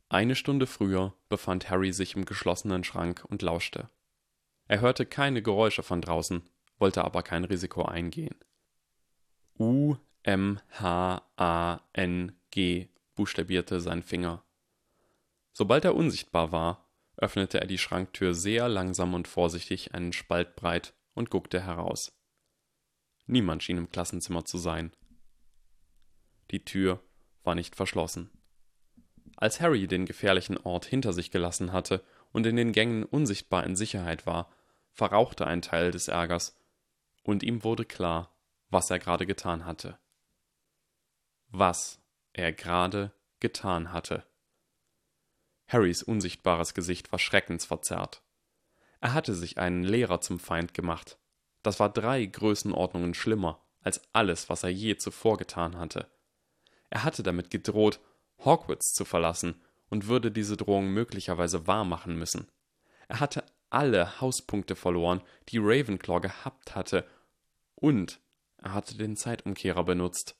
[0.08, 3.90] Eine Stunde früher befand Harry sich im geschlossenen Schrank und lauschte.
[4.68, 6.48] Er hörte keine Geräusche von draußen,
[6.78, 8.36] wollte aber kein Risiko eingehen.
[9.58, 14.44] U M H A N G buchstabierte sein Finger.
[15.52, 20.94] Sobald er unsichtbar war, öffnete er die Schranktür sehr langsam und vorsichtig einen Spalt breit
[21.14, 22.12] und guckte heraus.
[23.26, 24.90] Niemand schien im Klassenzimmer zu sein.
[26.50, 27.00] Die Tür
[27.44, 28.32] war nicht verschlossen.
[29.36, 33.76] Als Harry den gefährlichen Ort hinter sich gelassen hatte und in den Gängen unsichtbar in
[33.76, 34.52] Sicherheit war,
[34.90, 36.58] verrauchte ein Teil des Ärgers,
[37.22, 38.36] und ihm wurde klar,
[38.70, 40.00] was er gerade getan hatte.
[41.48, 42.00] Was
[42.32, 44.24] er gerade getan hatte.
[45.68, 48.22] Harrys unsichtbares Gesicht war schreckensverzerrt.
[49.00, 51.18] Er hatte sich einen Lehrer zum Feind gemacht.
[51.62, 56.10] Das war drei Größenordnungen schlimmer als alles, was er je zuvor getan hatte.
[56.90, 58.00] Er hatte damit gedroht,
[58.44, 62.48] Hogwarts zu verlassen und würde diese Drohung möglicherweise wahrmachen müssen.
[63.08, 67.06] Er hatte alle Hauspunkte verloren, die Ravenclaw gehabt hatte,
[67.74, 68.20] und
[68.58, 70.36] er hatte den Zeitumkehrer benutzt.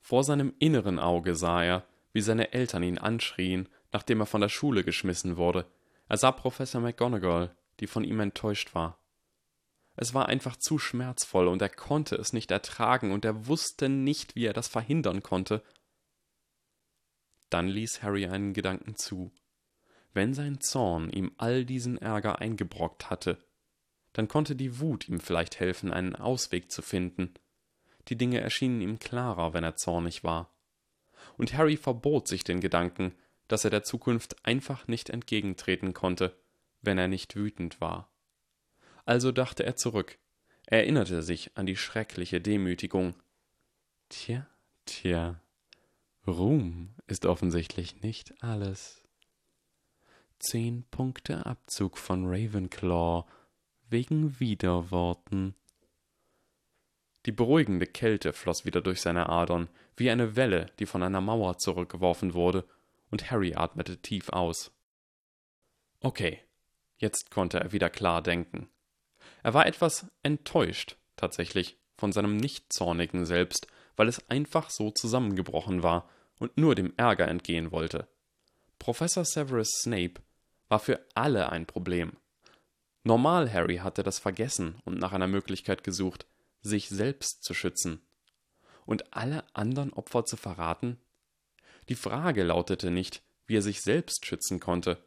[0.00, 4.48] Vor seinem inneren Auge sah er, wie seine Eltern ihn anschrien, nachdem er von der
[4.48, 5.66] Schule geschmissen wurde.
[6.08, 8.98] Er sah Professor McGonagall, die von ihm enttäuscht war.
[9.96, 14.34] Es war einfach zu schmerzvoll und er konnte es nicht ertragen und er wusste nicht,
[14.34, 15.62] wie er das verhindern konnte,
[17.50, 19.32] dann ließ Harry einen Gedanken zu.
[20.12, 23.38] Wenn sein Zorn ihm all diesen Ärger eingebrockt hatte,
[24.12, 27.34] dann konnte die Wut ihm vielleicht helfen, einen Ausweg zu finden.
[28.08, 30.52] Die Dinge erschienen ihm klarer, wenn er zornig war.
[31.36, 33.14] Und Harry verbot sich den Gedanken,
[33.48, 36.36] dass er der Zukunft einfach nicht entgegentreten konnte,
[36.82, 38.10] wenn er nicht wütend war.
[39.04, 40.18] Also dachte er zurück,
[40.66, 43.14] erinnerte sich an die schreckliche Demütigung.
[44.08, 44.46] Tja,
[44.86, 45.40] tja,
[46.26, 49.02] Ruhm ist offensichtlich nicht alles.
[50.38, 53.24] Zehn Punkte Abzug von Ravenclaw
[53.88, 55.54] wegen Widerworten.
[57.26, 61.58] Die beruhigende Kälte floss wieder durch seine Adern, wie eine Welle, die von einer Mauer
[61.58, 62.64] zurückgeworfen wurde,
[63.10, 64.72] und Harry atmete tief aus.
[66.00, 66.40] Okay,
[66.96, 68.70] jetzt konnte er wieder klar denken.
[69.42, 75.82] Er war etwas enttäuscht, tatsächlich, von seinem nicht zornigen Selbst, weil es einfach so zusammengebrochen
[75.82, 78.08] war und nur dem Ärger entgehen wollte.
[78.78, 80.14] Professor Severus Snape
[80.68, 82.16] war für alle ein Problem.
[83.04, 86.26] Normal Harry hatte das vergessen und nach einer Möglichkeit gesucht,
[86.62, 88.06] sich selbst zu schützen.
[88.86, 91.00] Und alle anderen Opfer zu verraten?
[91.88, 95.02] Die Frage lautete nicht, wie er sich selbst schützen konnte.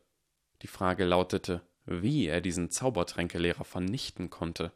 [0.61, 4.71] Die Frage lautete, wie er diesen Zaubertränkelehrer vernichten konnte.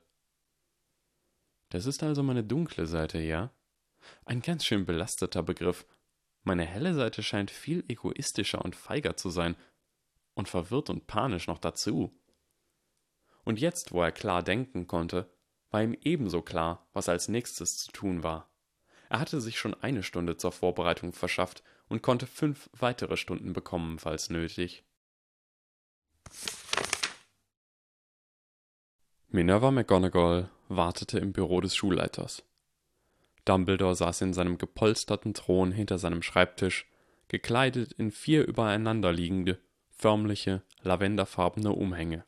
[1.70, 3.52] Das ist also meine dunkle Seite, ja?
[4.26, 5.86] Ein ganz schön belasteter Begriff.
[6.44, 9.56] Meine helle Seite scheint viel egoistischer und feiger zu sein.
[10.34, 12.18] Und verwirrt und panisch noch dazu.
[13.44, 15.30] Und jetzt, wo er klar denken konnte,
[15.72, 18.50] war ihm ebenso klar, was als nächstes zu tun war.
[19.10, 24.00] Er hatte sich schon eine Stunde zur Vorbereitung verschafft und konnte fünf weitere Stunden bekommen,
[24.00, 24.84] falls nötig.
[29.30, 32.44] Minerva McGonagall wartete im Büro des Schulleiters.
[33.46, 36.90] Dumbledore saß in seinem gepolsterten Thron hinter seinem Schreibtisch,
[37.28, 42.26] gekleidet in vier übereinanderliegende, förmliche, lavenderfarbene Umhänge.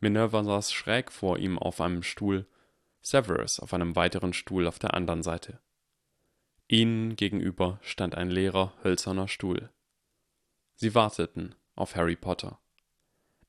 [0.00, 2.46] Minerva saß schräg vor ihm auf einem Stuhl,
[3.02, 5.60] Severus auf einem weiteren Stuhl auf der anderen Seite.
[6.68, 9.70] Ihnen gegenüber stand ein leerer, hölzerner Stuhl.
[10.76, 12.58] Sie warteten auf Harry Potter.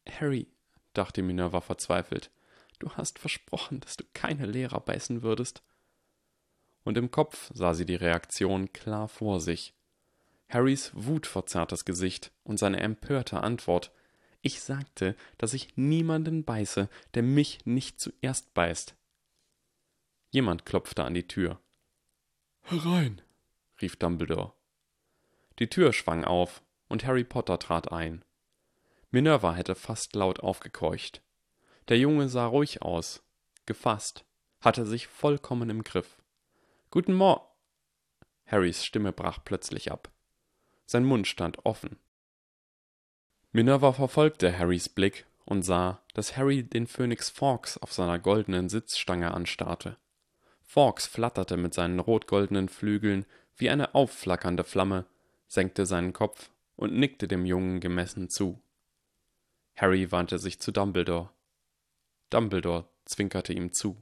[0.10, 0.48] Harry,
[0.94, 2.32] dachte Minerva verzweifelt,
[2.80, 5.64] du hast versprochen, dass du keine Lehrer beißen würdest
[6.84, 9.74] und im Kopf sah sie die Reaktion klar vor sich.
[10.50, 13.92] Harrys wutverzerrtes Gesicht und seine empörte Antwort.
[14.42, 18.96] Ich sagte, dass ich niemanden beiße, der mich nicht zuerst beißt.
[20.32, 21.62] Jemand klopfte an die Tür.
[22.64, 23.22] Herein,
[23.82, 24.54] rief Dumbledore.
[25.60, 28.26] Die Tür schwang auf, und Harry Potter trat ein.
[29.12, 31.22] Minerva hätte fast laut aufgekeucht.
[31.90, 33.24] Der Junge sah ruhig aus,
[33.66, 34.26] gefasst,
[34.62, 36.22] hatte sich vollkommen im Griff.
[36.90, 37.46] Guten Morgen.
[38.46, 40.12] Harrys Stimme brach plötzlich ab.
[40.86, 42.00] Sein Mund stand offen.
[43.54, 49.34] Minerva verfolgte Harrys Blick und sah, dass Harry den Phönix Fawkes auf seiner goldenen Sitzstange
[49.34, 49.98] anstarrte.
[50.64, 53.26] Fawkes flatterte mit seinen rot-goldenen Flügeln
[53.58, 55.06] wie eine aufflackernde Flamme,
[55.48, 58.62] senkte seinen Kopf und nickte dem Jungen gemessen zu.
[59.76, 61.30] Harry wandte sich zu Dumbledore.
[62.30, 64.02] Dumbledore zwinkerte ihm zu.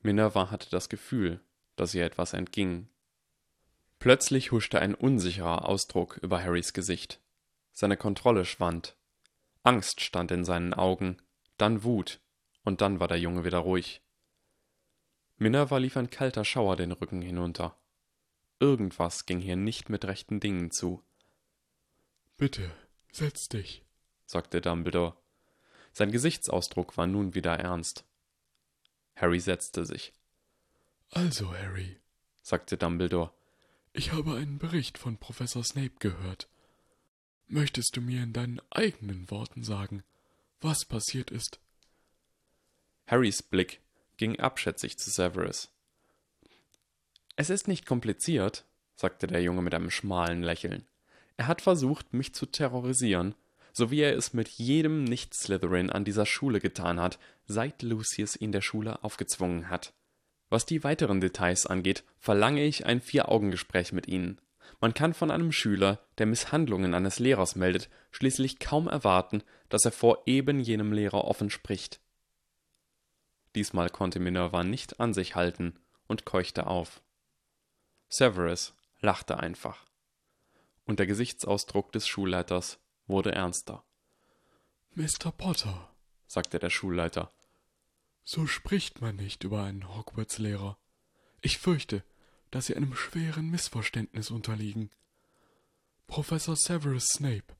[0.00, 1.40] Minerva hatte das Gefühl,
[1.76, 2.88] dass ihr etwas entging.
[3.98, 7.20] Plötzlich huschte ein unsicherer Ausdruck über Harrys Gesicht.
[7.80, 8.96] Seine Kontrolle schwand.
[9.62, 11.16] Angst stand in seinen Augen,
[11.58, 12.18] dann Wut,
[12.64, 14.02] und dann war der Junge wieder ruhig.
[15.36, 17.78] Minerva lief ein kalter Schauer den Rücken hinunter.
[18.58, 21.04] Irgendwas ging hier nicht mit rechten Dingen zu.
[22.36, 22.68] Bitte,
[23.12, 23.84] setz dich,
[24.26, 25.16] sagte Dumbledore.
[25.92, 28.04] Sein Gesichtsausdruck war nun wieder ernst.
[29.14, 30.12] Harry setzte sich.
[31.12, 32.00] Also, Harry,
[32.42, 33.32] sagte Dumbledore,
[33.92, 36.48] ich habe einen Bericht von Professor Snape gehört.
[37.50, 40.04] Möchtest du mir in deinen eigenen Worten sagen,
[40.60, 41.58] was passiert ist?
[43.06, 43.80] Harrys Blick
[44.18, 45.70] ging abschätzig zu Severus.
[47.36, 50.84] Es ist nicht kompliziert, sagte der Junge mit einem schmalen Lächeln.
[51.38, 53.34] Er hat versucht, mich zu terrorisieren,
[53.72, 58.52] so wie er es mit jedem Nicht-Slytherin an dieser Schule getan hat, seit Lucius ihn
[58.52, 59.94] der Schule aufgezwungen hat.
[60.50, 64.38] Was die weiteren Details angeht, verlange ich ein Vier-Augen-Gespräch mit Ihnen.
[64.80, 69.92] Man kann von einem Schüler, der Misshandlungen eines Lehrers meldet, schließlich kaum erwarten, dass er
[69.92, 72.00] vor eben jenem Lehrer offen spricht.
[73.54, 77.02] Diesmal konnte Minerva nicht an sich halten und keuchte auf.
[78.08, 79.84] Severus lachte einfach.
[80.84, 83.84] Und der Gesichtsausdruck des Schulleiters wurde ernster.
[84.94, 85.32] Mr.
[85.36, 85.90] Potter,
[86.26, 87.30] sagte der Schulleiter,
[88.24, 90.78] so spricht man nicht über einen Hogwarts-Lehrer.
[91.40, 92.04] Ich fürchte,
[92.50, 94.90] dass Sie einem schweren Missverständnis unterliegen.
[96.06, 97.54] Professor Severus Snape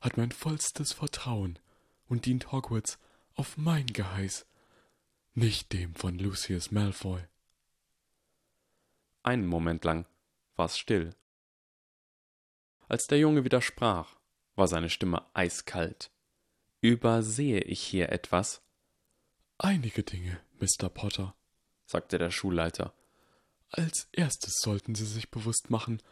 [0.00, 1.58] hat mein vollstes Vertrauen
[2.08, 2.98] und dient Hogwarts
[3.34, 4.46] auf mein Geheiß,
[5.34, 7.22] nicht dem von Lucius Malfoy.
[9.22, 10.06] Einen Moment lang
[10.56, 11.14] war es still.
[12.88, 14.16] Als der Junge wieder sprach,
[14.56, 16.10] war seine Stimme eiskalt.
[16.80, 18.62] Übersehe ich hier etwas?
[19.56, 20.88] Einige Dinge, Mr.
[20.88, 21.34] Potter,
[21.86, 22.92] sagte der Schulleiter.
[23.74, 26.02] Als erstes sollten Sie sich bewusst machen,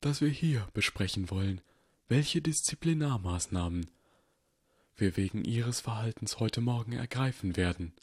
[0.00, 1.60] dass wir hier besprechen wollen,
[2.08, 3.90] welche Disziplinarmaßnahmen
[4.96, 7.94] wir wegen Ihres Verhaltens heute Morgen ergreifen werden.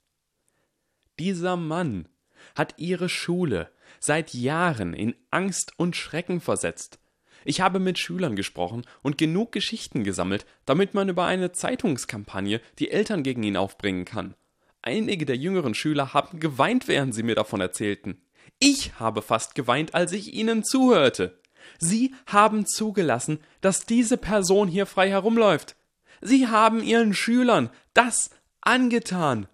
[1.20, 2.10] Dieser Mann
[2.54, 7.00] hat Ihre Schule seit Jahren in Angst und Schrecken versetzt.
[7.46, 12.92] Ich habe mit Schülern gesprochen und genug Geschichten gesammelt, damit man über eine Zeitungskampagne die
[12.92, 14.36] Eltern gegen ihn aufbringen kann.
[14.82, 18.22] Einige der jüngeren Schüler haben geweint, während sie mir davon erzählten.
[18.60, 21.40] Ich habe fast geweint, als ich ihnen zuhörte.
[21.80, 25.76] Sie haben zugelassen, dass diese Person hier frei herumläuft.
[26.22, 28.32] Sie haben ihren Schülern das
[28.62, 29.48] angetan.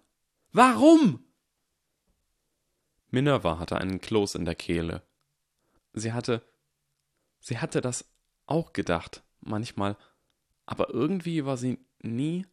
[0.52, 1.24] Warum?
[3.10, 5.02] Minerva hatte einen Kloß in der Kehle.
[5.92, 6.42] Sie hatte.
[7.40, 8.06] Sie hatte das
[8.46, 9.96] auch gedacht, manchmal,
[10.66, 12.46] aber irgendwie war sie nie.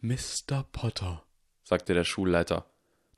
[0.00, 0.64] Mr.
[0.72, 1.24] Potter,
[1.64, 2.66] sagte der Schulleiter,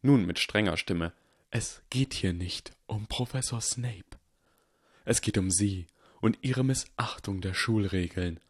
[0.02, 1.12] nun mit strenger Stimme,
[1.50, 4.18] es geht hier nicht um Professor Snape.
[5.04, 5.86] Es geht um Sie
[6.20, 8.40] und Ihre Missachtung der Schulregeln.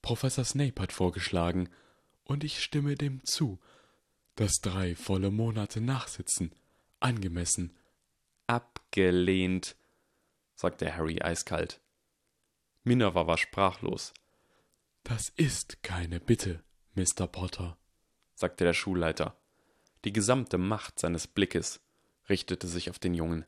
[0.00, 1.68] Professor Snape hat vorgeschlagen,
[2.24, 3.58] und ich stimme dem zu,
[4.36, 6.54] dass drei volle Monate Nachsitzen
[7.00, 7.76] angemessen.
[8.46, 9.76] Abgelehnt,
[10.54, 11.80] sagte Harry eiskalt.
[12.84, 14.14] Minerva war sprachlos.
[15.04, 16.62] Das ist keine Bitte,
[16.94, 17.26] Mr.
[17.26, 17.76] Potter,
[18.34, 19.36] sagte der Schulleiter.
[20.04, 21.80] Die gesamte Macht seines Blickes
[22.28, 23.44] richtete sich auf den Jungen.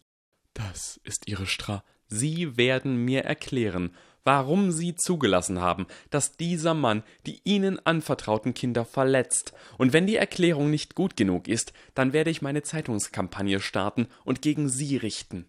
[0.52, 1.84] Das ist Ihre Stra.
[2.06, 3.94] Sie werden mir erklären,
[4.24, 9.52] warum Sie zugelassen haben, dass dieser Mann die Ihnen anvertrauten Kinder verletzt.
[9.78, 14.42] Und wenn die Erklärung nicht gut genug ist, dann werde ich meine Zeitungskampagne starten und
[14.42, 15.46] gegen Sie richten.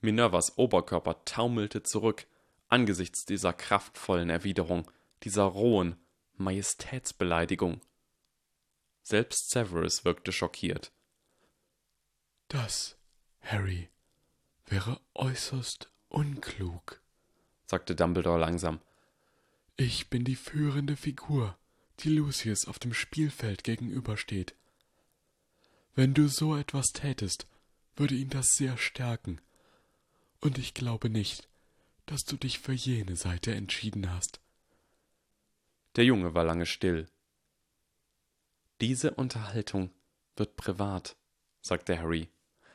[0.00, 2.26] Minervas Oberkörper taumelte zurück
[2.68, 4.90] angesichts dieser kraftvollen Erwiderung,
[5.24, 5.96] dieser rohen
[6.36, 7.80] Majestätsbeleidigung.
[9.02, 10.92] Selbst Severus wirkte schockiert.
[12.50, 12.96] Das,
[13.42, 13.88] Harry,
[14.66, 17.00] wäre äußerst unklug,
[17.66, 18.80] sagte Dumbledore langsam.
[19.76, 21.56] Ich bin die führende Figur,
[22.00, 24.56] die Lucius auf dem Spielfeld gegenübersteht.
[25.94, 27.46] Wenn du so etwas tätest,
[27.94, 29.40] würde ihn das sehr stärken.
[30.40, 31.48] Und ich glaube nicht,
[32.06, 34.40] dass du dich für jene Seite entschieden hast.
[35.94, 37.06] Der Junge war lange still.
[38.80, 39.92] Diese Unterhaltung
[40.34, 41.16] wird privat,
[41.60, 42.28] sagte Harry.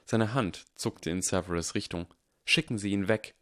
[0.06, 2.06] Seine Hand zuckte in Severus Richtung.
[2.45, 3.36] Schicken Sie ihn weg.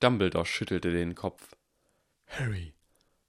[0.00, 1.54] Dumbledore schüttelte den Kopf.
[2.26, 2.72] Harry,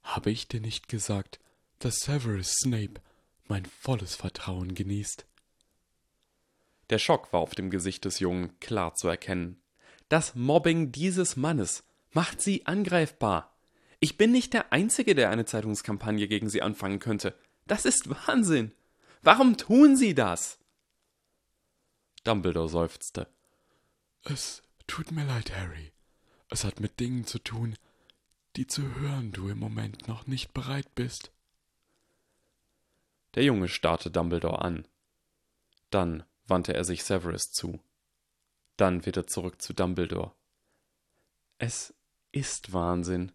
[0.01, 1.39] habe ich dir nicht gesagt,
[1.79, 3.01] dass Severus Snape
[3.47, 5.25] mein volles Vertrauen genießt?
[6.89, 9.61] Der Schock war auf dem Gesicht des Jungen klar zu erkennen.
[10.09, 13.53] Das Mobbing dieses Mannes macht sie angreifbar.
[13.99, 17.35] Ich bin nicht der Einzige, der eine Zeitungskampagne gegen sie anfangen könnte.
[17.67, 18.71] Das ist Wahnsinn.
[19.21, 20.59] Warum tun Sie das?
[22.23, 23.27] Dumbledore seufzte.
[24.23, 25.91] Es tut mir leid, Harry.
[26.49, 27.75] Es hat mit Dingen zu tun,
[28.55, 31.31] die zu hören du im Moment noch nicht bereit bist.
[33.35, 34.87] Der Junge starrte Dumbledore an.
[35.89, 37.79] Dann wandte er sich Severus zu.
[38.77, 40.31] Dann wieder zurück zu Dumbledore.
[41.57, 41.93] Es
[42.31, 43.31] ist Wahnsinn,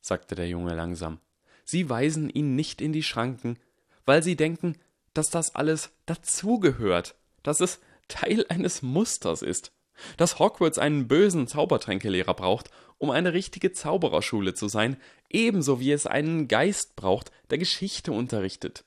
[0.00, 1.20] sagte der Junge langsam.
[1.64, 3.58] Sie weisen ihn nicht in die Schranken,
[4.04, 4.78] weil sie denken,
[5.14, 9.72] dass das alles dazugehört, dass es Teil eines Musters ist,
[10.16, 14.96] dass Hogwarts einen bösen Zaubertränkelehrer braucht, um eine richtige Zaubererschule zu sein,
[15.28, 18.84] ebenso wie es einen Geist braucht, der Geschichte unterrichtet.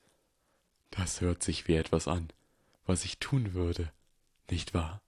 [0.90, 2.28] Das hört sich wie etwas an,
[2.86, 3.92] was ich tun würde,
[4.50, 5.02] nicht wahr?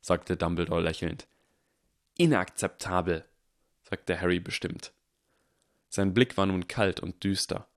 [0.00, 1.26] sagte Dumbledore lächelnd.
[2.16, 3.24] Inakzeptabel,
[3.82, 4.92] sagte Harry bestimmt.
[5.88, 7.68] Sein Blick war nun kalt und düster.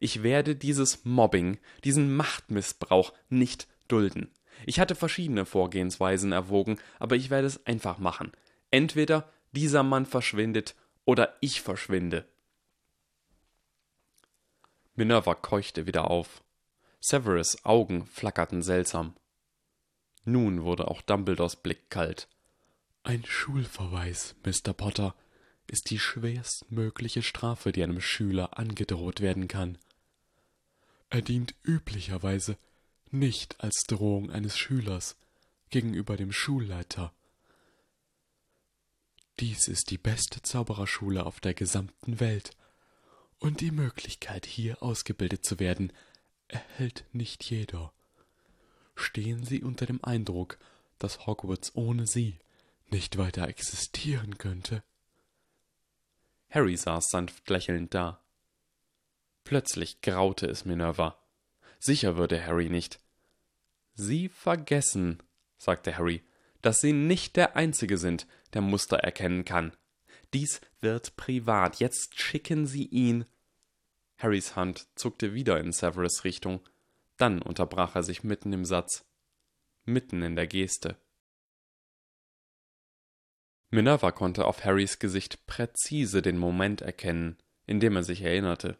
[0.00, 4.30] Ich werde dieses Mobbing, diesen Machtmissbrauch nicht dulden.
[4.66, 8.32] Ich hatte verschiedene Vorgehensweisen erwogen, aber ich werde es einfach machen.
[8.70, 10.74] Entweder dieser Mann verschwindet
[11.04, 12.26] oder ich verschwinde.
[14.94, 16.42] Minerva keuchte wieder auf.
[17.00, 19.16] Severus Augen flackerten seltsam.
[20.24, 22.28] Nun wurde auch Dumbledores Blick kalt.
[23.02, 24.72] Ein Schulverweis, Mr.
[24.72, 25.16] Potter,
[25.66, 29.78] ist die schwerstmögliche Strafe, die einem Schüler angedroht werden kann.
[31.10, 32.56] Er dient üblicherweise
[33.12, 35.16] nicht als Drohung eines Schülers
[35.70, 37.12] gegenüber dem Schulleiter.
[39.40, 42.56] Dies ist die beste Zaubererschule auf der gesamten Welt,
[43.38, 45.92] und die Möglichkeit, hier ausgebildet zu werden,
[46.46, 47.92] erhält nicht jeder.
[48.94, 50.58] Stehen Sie unter dem Eindruck,
[51.00, 52.38] dass Hogwarts ohne Sie
[52.90, 54.84] nicht weiter existieren könnte?
[56.50, 58.20] Harry saß sanft lächelnd da.
[59.42, 61.21] Plötzlich graute es Minerva.
[61.84, 63.00] Sicher würde Harry nicht.
[63.94, 65.20] Sie vergessen,
[65.58, 66.22] sagte Harry,
[66.60, 69.76] dass Sie nicht der Einzige sind, der Muster erkennen kann.
[70.32, 71.80] Dies wird privat.
[71.80, 73.24] Jetzt schicken Sie ihn.
[74.16, 76.60] Harrys Hand zuckte wieder in Severus Richtung.
[77.16, 79.04] Dann unterbrach er sich mitten im Satz,
[79.84, 80.96] mitten in der Geste.
[83.70, 88.78] Minerva konnte auf Harrys Gesicht präzise den Moment erkennen, in dem er sich erinnerte.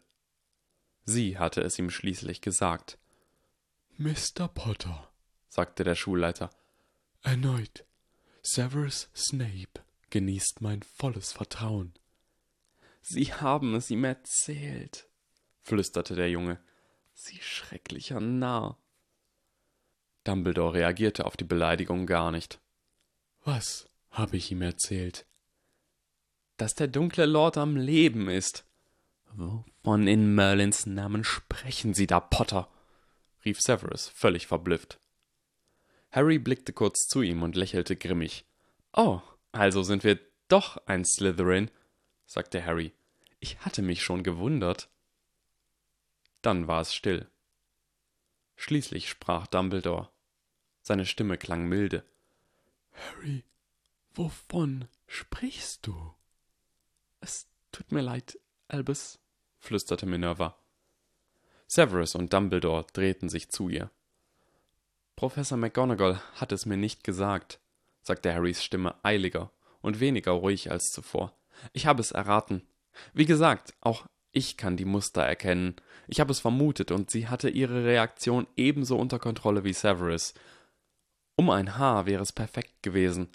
[1.05, 2.97] Sie hatte es ihm schließlich gesagt.
[3.97, 4.47] Mr.
[4.47, 5.11] Potter,
[5.49, 6.49] sagte der Schulleiter,
[7.21, 7.85] erneut,
[8.41, 11.93] Severus Snape genießt mein volles Vertrauen.
[13.01, 15.07] Sie haben es ihm erzählt,
[15.61, 16.59] flüsterte der Junge.
[17.13, 18.77] Sie schrecklicher Narr.
[20.23, 22.59] Dumbledore reagierte auf die Beleidigung gar nicht.
[23.43, 23.89] Was?
[24.09, 25.25] habe ich ihm erzählt.
[26.57, 28.65] Dass der dunkle Lord am Leben ist.
[29.83, 32.69] Wovon in Merlins Namen sprechen Sie da, Potter?
[33.43, 34.97] rief Severus, völlig verblüfft.
[36.09, 38.45] Harry blickte kurz zu ihm und lächelte grimmig.
[38.93, 39.21] Oh,
[39.51, 41.69] also sind wir doch ein Slytherin,
[42.25, 42.93] sagte Harry.
[43.41, 44.89] Ich hatte mich schon gewundert.
[46.41, 47.29] Dann war es still.
[48.55, 50.09] Schließlich sprach Dumbledore.
[50.81, 52.05] Seine Stimme klang milde.
[52.93, 53.43] Harry,
[54.13, 56.13] Wovon sprichst du?
[57.19, 59.19] Es tut mir leid, Albus,
[59.63, 60.57] flüsterte Minerva.
[61.67, 63.89] Severus und Dumbledore drehten sich zu ihr.
[65.15, 67.59] Professor McGonagall hat es mir nicht gesagt,
[68.01, 69.51] sagte Harrys Stimme eiliger
[69.81, 71.33] und weniger ruhig als zuvor.
[71.71, 72.67] Ich habe es erraten.
[73.13, 75.75] Wie gesagt, auch ich kann die Muster erkennen.
[76.07, 80.33] Ich habe es vermutet und sie hatte ihre Reaktion ebenso unter Kontrolle wie Severus.
[81.35, 83.29] Um ein Haar wäre es perfekt gewesen,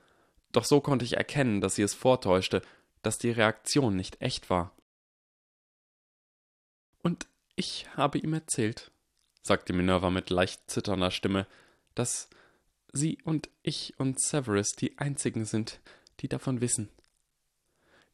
[0.52, 2.62] doch so konnte ich erkennen, dass sie es vortäuschte,
[3.02, 4.72] dass die Reaktion nicht echt war.
[7.08, 8.90] Und ich habe ihm erzählt,
[9.40, 11.46] sagte Minerva mit leicht zitternder Stimme,
[11.94, 12.28] dass
[12.92, 15.80] Sie und ich und Severus die einzigen sind,
[16.20, 16.90] die davon wissen.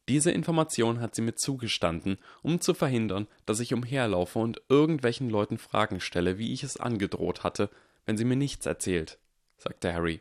[0.09, 5.59] Diese Information hat sie mir zugestanden, um zu verhindern, dass ich umherlaufe und irgendwelchen Leuten
[5.59, 7.70] Fragen stelle, wie ich es angedroht hatte,
[8.07, 9.18] wenn sie mir nichts erzählt,
[9.57, 10.20] sagte Harry.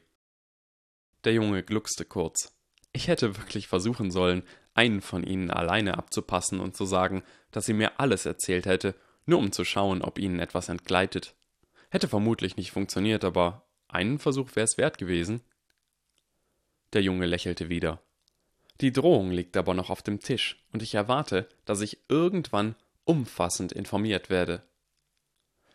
[1.26, 2.55] Der Junge gluckste kurz.
[2.91, 4.41] Ich hätte wirklich versuchen sollen,
[4.74, 8.95] einen von ihnen alleine abzupassen und zu sagen, dass sie mir alles erzählt hätte,
[9.26, 11.36] nur um zu schauen, ob ihnen etwas entgleitet.
[11.89, 15.41] Hätte vermutlich nicht funktioniert, aber einen Versuch wäre es wert gewesen.
[16.93, 18.01] Der Junge lächelte wieder.
[18.82, 23.71] Die Drohung liegt aber noch auf dem Tisch, und ich erwarte, dass ich irgendwann umfassend
[23.71, 24.63] informiert werde.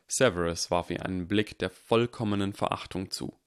[0.09, 3.38] Severus warf ihr einen Blick der vollkommenen Verachtung zu.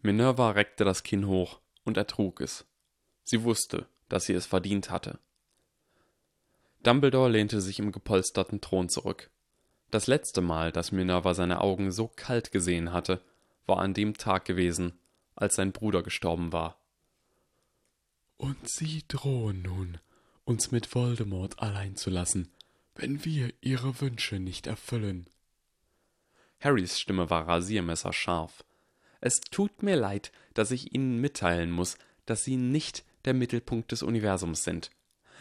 [0.00, 2.66] Minerva reckte das Kinn hoch und ertrug es.
[3.24, 5.18] Sie wusste, dass sie es verdient hatte.
[6.82, 9.30] Dumbledore lehnte sich im gepolsterten Thron zurück.
[9.90, 13.22] Das letzte Mal, dass Minerva seine Augen so kalt gesehen hatte,
[13.66, 14.98] war an dem Tag gewesen,
[15.34, 16.80] als sein Bruder gestorben war.
[18.36, 19.98] Und Sie drohen nun,
[20.44, 22.52] uns mit Voldemort allein zu lassen,
[22.94, 25.28] wenn wir Ihre Wünsche nicht erfüllen.
[26.60, 28.64] Harrys Stimme war rasiermesserscharf.
[29.20, 34.02] Es tut mir leid, dass ich Ihnen mitteilen muss, dass Sie nicht der Mittelpunkt des
[34.02, 34.90] Universums sind.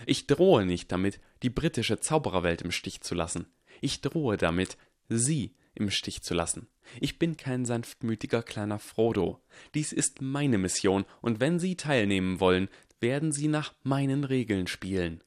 [0.05, 3.47] Ich drohe nicht damit, die britische Zaubererwelt im Stich zu lassen.
[3.81, 4.77] Ich drohe damit,
[5.07, 6.67] Sie im Stich zu lassen.
[6.99, 9.41] Ich bin kein sanftmütiger kleiner Frodo.
[9.73, 12.69] Dies ist meine Mission, und wenn Sie teilnehmen wollen,
[12.99, 15.23] werden Sie nach meinen Regeln spielen.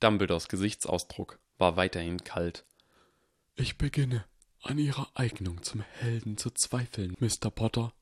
[0.00, 2.64] Dumbledores Gesichtsausdruck war weiterhin kalt.
[3.54, 4.24] Ich beginne,
[4.62, 7.50] an Ihrer Eignung zum Helden zu zweifeln, Mr.
[7.50, 7.92] Potter.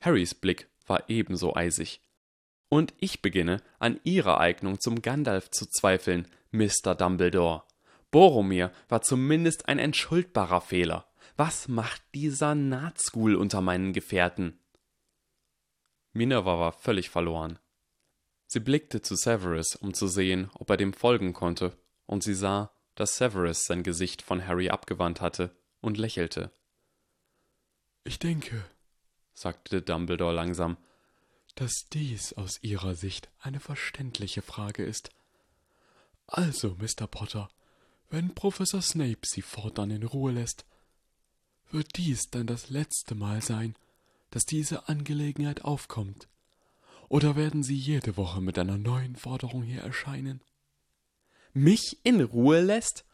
[0.00, 2.00] Harrys Blick war ebenso eisig.
[2.68, 6.94] Und ich beginne, an Ihrer Eignung zum Gandalf zu zweifeln, Mr.
[6.94, 7.62] Dumbledore.
[8.10, 11.06] Boromir war zumindest ein entschuldbarer Fehler.
[11.36, 14.58] Was macht dieser Nazgul unter meinen Gefährten?
[16.12, 17.58] Minerva war völlig verloren.
[18.46, 22.70] Sie blickte zu Severus, um zu sehen, ob er dem folgen konnte, und sie sah,
[22.94, 25.50] dass Severus sein Gesicht von Harry abgewandt hatte
[25.80, 26.52] und lächelte.
[28.04, 28.64] Ich denke,
[29.32, 30.76] sagte Dumbledore langsam,
[31.54, 35.10] dass dies aus Ihrer Sicht eine verständliche Frage ist.
[36.26, 37.06] Also, Mr.
[37.06, 37.48] Potter,
[38.10, 40.64] wenn Professor Snape Sie fortan in Ruhe lässt,
[41.70, 43.74] wird dies dann das letzte Mal sein,
[44.30, 46.28] dass diese Angelegenheit aufkommt.
[47.08, 50.40] Oder werden Sie jede Woche mit einer neuen Forderung hier erscheinen?
[51.52, 53.04] Mich in Ruhe lässt?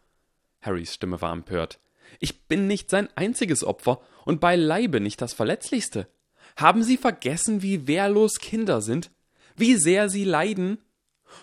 [0.61, 1.81] Harrys Stimme war empört.
[2.19, 6.09] Ich bin nicht sein einziges Opfer und beileibe nicht das verletzlichste.
[6.57, 9.11] Haben Sie vergessen, wie wehrlos Kinder sind?
[9.57, 10.79] Wie sehr sie leiden?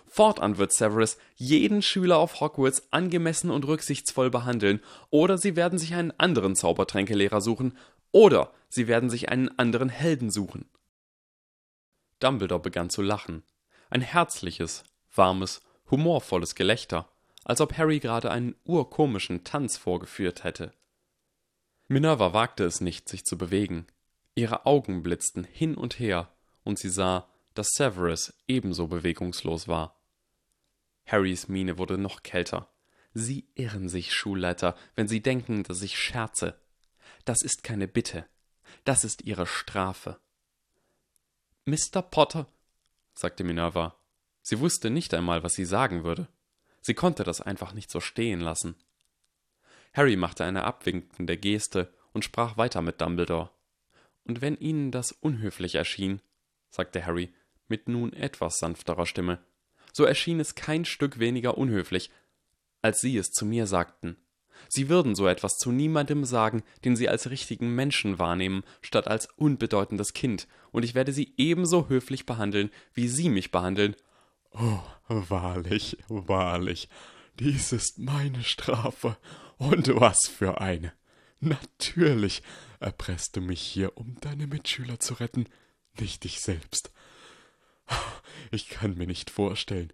[0.08, 5.93] Fortan wird Severus jeden Schüler auf Hogwarts angemessen und rücksichtsvoll behandeln, oder sie werden sich
[5.93, 7.78] einen anderen Zaubertränkelehrer suchen,
[8.12, 10.66] oder sie werden sich einen anderen Helden suchen.
[12.20, 13.43] Dumbledore begann zu lachen.
[13.89, 14.84] Ein herzliches,
[15.14, 17.10] warmes, humorvolles Gelächter,
[17.45, 20.74] als ob Harry gerade einen urkomischen Tanz vorgeführt hätte.
[21.88, 23.88] Minerva wagte es nicht, sich zu bewegen.
[24.38, 26.31] Ihre Augen blitzten hin und her,
[26.63, 29.99] und sie sah, dass Severus ebenso bewegungslos war.
[31.07, 32.69] Harrys Miene wurde noch kälter.
[33.15, 36.55] Sie irren sich, Schulleiter, wenn Sie denken, dass ich scherze.
[37.25, 38.27] Das ist keine Bitte.
[38.83, 40.19] Das ist Ihre Strafe.
[41.65, 42.03] Mr.
[42.03, 42.45] Potter,
[43.15, 43.97] sagte Minerva.
[44.43, 46.27] Sie wusste nicht einmal, was sie sagen würde.
[46.81, 48.75] Sie konnte das einfach nicht so stehen lassen.
[49.93, 53.49] Harry machte eine abwinkende Geste und sprach weiter mit Dumbledore.
[54.28, 56.21] Und wenn Ihnen das unhöflich erschien,
[56.69, 57.34] sagte Harry
[57.69, 59.39] mit nun etwas sanfterer Stimme,
[59.93, 62.11] so erschien es kein Stück weniger unhöflich,
[62.82, 64.17] als Sie es zu mir sagten.
[64.69, 69.28] Sie würden so etwas zu niemandem sagen, den Sie als richtigen Menschen wahrnehmen, statt als
[69.38, 73.95] unbedeutendes Kind, und ich werde Sie ebenso höflich behandeln, wie Sie mich behandeln.
[74.51, 76.89] Oh, wahrlich, wahrlich,
[77.39, 79.17] dies ist meine Strafe,
[79.57, 80.93] und was für eine.
[81.39, 82.41] Natürlich
[82.79, 85.47] erpresst du mich hier, um deine Mitschüler zu retten,
[85.99, 86.91] nicht dich selbst.
[88.51, 89.91] Ich kann mir nicht vorstellen,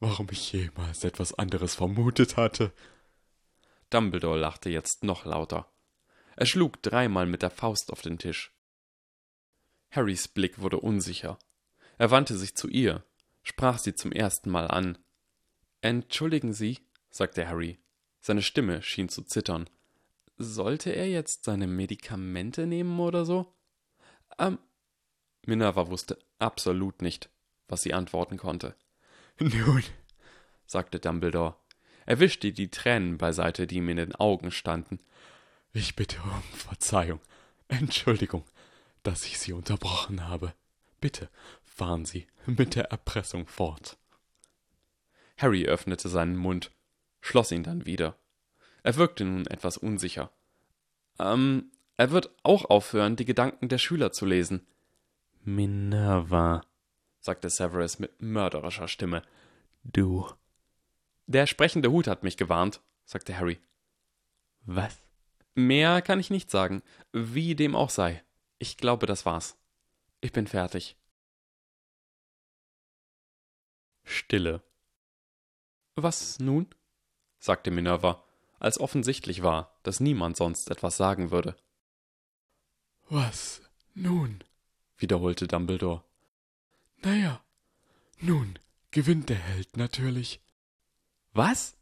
[0.00, 2.72] warum ich jemals etwas anderes vermutet hatte.
[3.90, 5.70] Dumbledore lachte jetzt noch lauter.
[6.36, 8.52] Er schlug dreimal mit der Faust auf den Tisch.
[9.90, 11.38] Harrys Blick wurde unsicher.
[11.98, 13.04] Er wandte sich zu ihr,
[13.42, 14.98] sprach sie zum ersten Mal an.
[15.80, 16.80] Entschuldigen Sie,
[17.10, 17.78] sagte Harry.
[18.20, 19.70] Seine Stimme schien zu zittern.
[20.38, 23.52] Sollte er jetzt seine Medikamente nehmen oder so?
[24.38, 24.58] Ähm.
[25.46, 27.30] Minerva wusste absolut nicht,
[27.68, 28.74] was sie antworten konnte.
[29.38, 29.82] Nun,
[30.66, 31.56] sagte Dumbledore.
[32.04, 34.98] Er wischte die Tränen beiseite, die ihm in den Augen standen.
[35.72, 37.20] Ich bitte um Verzeihung,
[37.68, 38.44] Entschuldigung.
[39.02, 40.52] dass ich Sie unterbrochen habe.
[41.00, 41.28] Bitte
[41.62, 43.98] fahren Sie mit der Erpressung fort.
[45.36, 46.72] Harry öffnete seinen Mund,
[47.20, 48.16] schloss ihn dann wieder.
[48.86, 50.30] Er wirkte nun etwas unsicher.
[51.18, 54.64] Ähm, er wird auch aufhören, die Gedanken der Schüler zu lesen.
[55.42, 56.62] Minerva,
[57.18, 59.22] sagte Severus mit mörderischer Stimme.
[59.82, 60.30] Du.
[61.26, 63.58] Der sprechende Hut hat mich gewarnt, sagte Harry.
[64.60, 65.02] Was?
[65.56, 66.80] Mehr kann ich nicht sagen,
[67.12, 68.22] wie dem auch sei.
[68.58, 69.58] Ich glaube, das war's.
[70.20, 70.96] Ich bin fertig.
[74.04, 74.62] Stille.
[75.96, 76.68] Was nun?
[77.40, 78.22] sagte Minerva,
[78.58, 81.56] als offensichtlich war, dass niemand sonst etwas sagen würde.
[83.08, 83.62] Was
[83.94, 84.42] nun?
[84.98, 86.02] wiederholte Dumbledore.
[87.02, 87.40] Naja,
[88.18, 88.58] nun
[88.90, 90.40] gewinnt der Held natürlich.
[91.32, 91.76] Was?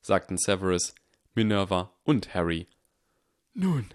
[0.00, 0.94] sagten Severus,
[1.34, 2.68] Minerva und Harry.
[3.52, 3.92] Nun,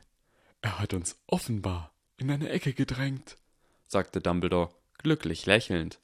[0.61, 3.37] er hat uns offenbar in eine Ecke gedrängt,
[3.87, 5.99] sagte Dumbledore, glücklich lächelnd.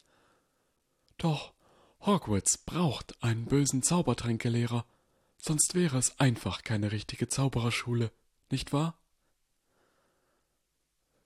[1.18, 1.53] Doch
[2.01, 4.86] Hogwarts braucht einen bösen Zaubertränkelehrer,
[5.38, 8.11] sonst wäre es einfach keine richtige Zaubererschule,
[8.49, 8.99] nicht wahr?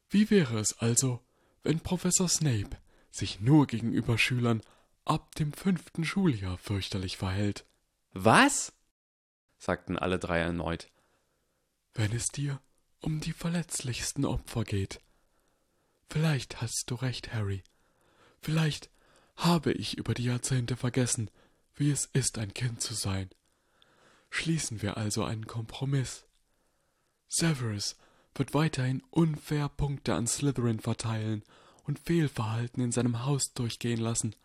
[0.10, 1.24] Wie wäre es also,
[1.64, 2.78] wenn Professor Snape
[3.12, 4.62] sich nur gegenüber Schülern
[5.06, 7.66] ab dem fünften Schuljahr fürchterlich verhält?
[8.14, 8.74] Was?
[9.58, 10.90] sagten alle drei erneut.
[11.94, 12.62] Wenn es dir
[13.00, 15.02] um die verletzlichsten Opfer geht.
[16.10, 17.64] Vielleicht hast du recht, Harry.
[18.42, 18.90] Vielleicht
[19.36, 21.32] habe ich über die Jahrzehnte vergessen,
[21.76, 23.30] wie es ist, ein Kind zu sein.
[24.32, 26.26] Schließen wir also einen Kompromiss.
[27.28, 27.98] Severus
[28.34, 31.44] wird weiterhin unfair Punkte an Slytherin verteilen
[31.84, 34.36] und Fehlverhalten in seinem Haus durchgehen lassen.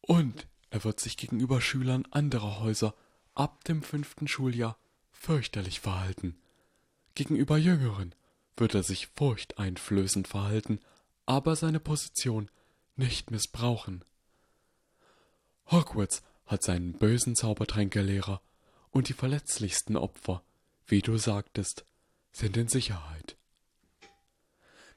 [0.00, 2.94] Und er wird sich gegenüber Schülern anderer Häuser
[3.34, 4.76] ab dem fünften Schuljahr
[5.12, 6.36] fürchterlich verhalten.
[7.14, 8.14] Gegenüber Jüngeren
[8.56, 10.80] wird er sich furchteinflößend verhalten,
[11.24, 12.50] aber seine Position
[12.96, 14.04] nicht missbrauchen.
[15.70, 18.42] Hogwarts hat seinen bösen Zaubertränkelehrer
[18.94, 20.42] und die verletzlichsten Opfer,
[20.86, 21.84] wie du sagtest,
[22.30, 23.36] sind in Sicherheit.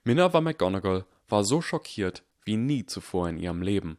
[0.04, 3.98] Minerva McGonagall war so schockiert wie nie zuvor in ihrem Leben.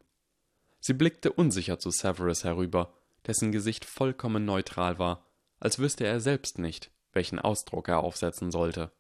[0.81, 2.95] Sie blickte unsicher zu Severus herüber,
[3.27, 5.27] dessen Gesicht vollkommen neutral war,
[5.59, 8.93] als wüsste er selbst nicht, welchen Ausdruck er aufsetzen sollte.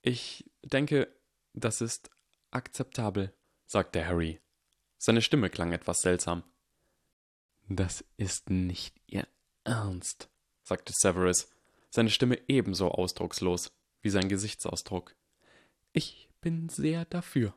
[0.00, 1.14] Ich denke,
[1.52, 2.10] das ist
[2.50, 3.34] akzeptabel,
[3.66, 4.40] sagte Harry.
[4.96, 6.42] Seine Stimme klang etwas seltsam.
[7.68, 9.26] Das ist nicht Ihr
[9.66, 10.28] Ernst,
[10.62, 11.50] sagte Severus,
[11.90, 15.16] seine Stimme ebenso ausdruckslos wie sein Gesichtsausdruck.
[15.92, 17.52] Ich bin sehr dafür,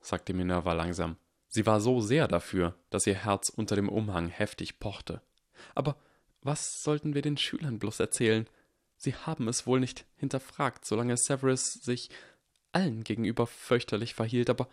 [0.00, 1.16] sagte Minerva langsam.
[1.48, 5.20] Sie war so sehr dafür, dass ihr Herz unter dem Umhang heftig pochte.
[5.74, 5.96] Aber
[6.40, 8.46] was sollten wir den Schülern bloß erzählen?
[8.96, 12.08] Sie haben es wohl nicht hinterfragt, solange Severus sich
[12.72, 14.68] allen gegenüber fürchterlich verhielt, aber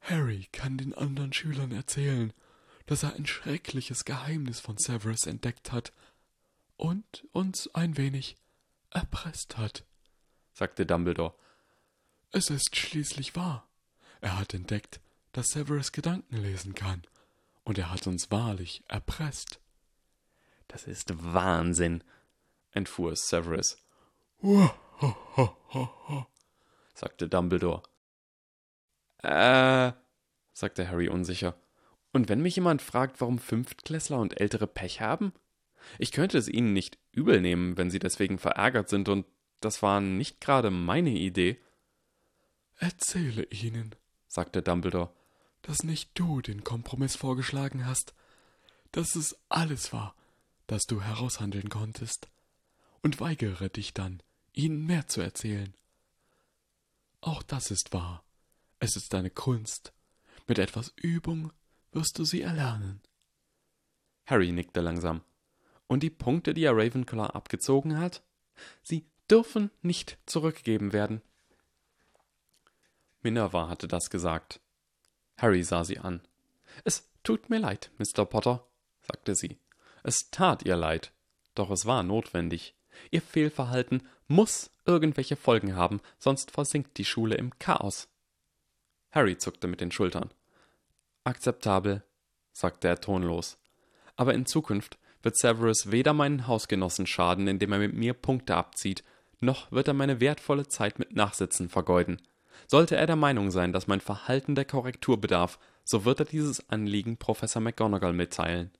[0.00, 2.32] Harry kann den anderen Schülern erzählen,
[2.88, 5.92] dass er ein schreckliches Geheimnis von Severus entdeckt hat
[6.76, 8.38] und uns ein wenig
[8.88, 9.84] erpresst hat,
[10.54, 11.34] sagte Dumbledore.
[12.32, 13.68] Es ist schließlich wahr.
[14.22, 17.02] Er hat entdeckt, dass Severus Gedanken lesen kann,
[17.62, 19.60] und er hat uns wahrlich erpresst.
[20.66, 22.02] Das ist Wahnsinn,
[22.70, 23.76] entfuhr Severus.
[26.94, 27.82] sagte Dumbledore.
[29.18, 29.92] Äh,
[30.54, 31.54] sagte Harry unsicher.
[32.12, 35.32] Und wenn mich jemand fragt, warum Fünftklässler und Ältere Pech haben?
[35.98, 39.26] Ich könnte es ihnen nicht übel nehmen, wenn sie deswegen verärgert sind, und
[39.60, 41.60] das war nicht gerade meine Idee.
[42.76, 43.94] Erzähle ihnen,
[44.26, 45.12] sagte Dumbledore,
[45.62, 48.14] dass nicht du den Kompromiss vorgeschlagen hast,
[48.92, 50.14] dass es alles war,
[50.66, 52.28] das du heraushandeln konntest,
[53.02, 55.74] und weigere dich dann, ihnen mehr zu erzählen.
[57.20, 58.24] Auch das ist wahr.
[58.80, 59.92] Es ist eine Kunst.
[60.46, 61.52] Mit etwas Übung
[61.92, 63.00] wirst du sie erlernen.
[64.26, 65.22] Harry nickte langsam.
[65.86, 68.22] Und die Punkte, die er Ravenclaw abgezogen hat?
[68.82, 71.22] Sie dürfen nicht zurückgegeben werden.
[73.22, 74.60] Minerva hatte das gesagt.
[75.36, 76.20] Harry sah sie an.
[76.84, 78.24] Es tut mir leid, Mr.
[78.24, 78.66] Potter,
[79.00, 79.58] sagte sie.
[80.02, 81.12] Es tat ihr leid,
[81.54, 82.74] doch es war notwendig.
[83.10, 88.08] Ihr Fehlverhalten muss irgendwelche Folgen haben, sonst versinkt die Schule im Chaos.
[89.10, 90.30] Harry zuckte mit den Schultern.
[91.28, 92.02] Akzeptabel,
[92.52, 93.58] sagte er tonlos.
[94.16, 99.04] Aber in Zukunft wird Severus weder meinen Hausgenossen schaden, indem er mit mir Punkte abzieht,
[99.40, 102.20] noch wird er meine wertvolle Zeit mit Nachsitzen vergeuden.
[102.66, 106.68] Sollte er der Meinung sein, dass mein Verhalten der Korrektur bedarf, so wird er dieses
[106.70, 108.70] Anliegen Professor McGonagall mitteilen.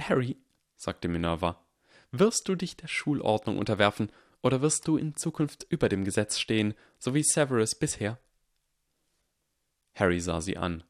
[0.00, 0.36] Harry,
[0.76, 1.62] sagte Minerva,
[2.10, 4.10] wirst du dich der Schulordnung unterwerfen
[4.42, 8.18] oder wirst du in Zukunft über dem Gesetz stehen, so wie Severus bisher?
[9.94, 10.82] Harry sah sie an.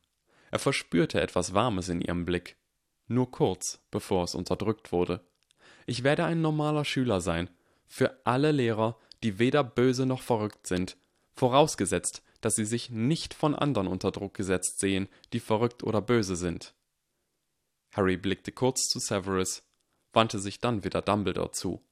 [0.51, 2.57] Er verspürte etwas Warmes in ihrem Blick.
[3.07, 5.21] Nur kurz, bevor es unterdrückt wurde.
[5.87, 7.51] Ich werde ein normaler Schüler sein.
[7.87, 10.97] Für alle Lehrer, die weder böse noch verrückt sind.
[11.35, 16.37] Vorausgesetzt, dass sie sich nicht von anderen unter Druck gesetzt sehen, die verrückt oder böse
[16.37, 16.75] sind.
[17.93, 19.63] Harry blickte kurz zu Severus,
[20.13, 21.83] wandte sich dann wieder Dumbledore zu.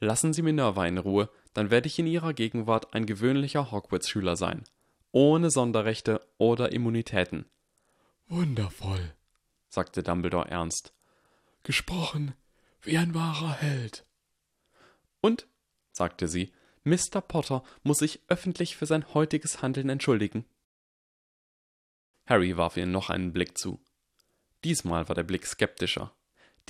[0.00, 4.64] Lassen Sie Minerva in Ruhe, dann werde ich in Ihrer Gegenwart ein gewöhnlicher Hogwarts-Schüler sein.
[5.12, 7.44] Ohne Sonderrechte oder Immunitäten.
[8.32, 9.14] Wundervoll,
[9.68, 10.94] sagte Dumbledore ernst.
[11.64, 12.34] Gesprochen
[12.80, 14.06] wie ein wahrer Held.
[15.20, 15.46] Und,
[15.90, 16.50] sagte sie,
[16.82, 17.20] Mr.
[17.20, 20.46] Potter muss sich öffentlich für sein heutiges Handeln entschuldigen.
[22.24, 23.84] Harry warf ihr noch einen Blick zu.
[24.64, 26.16] Diesmal war der Blick skeptischer.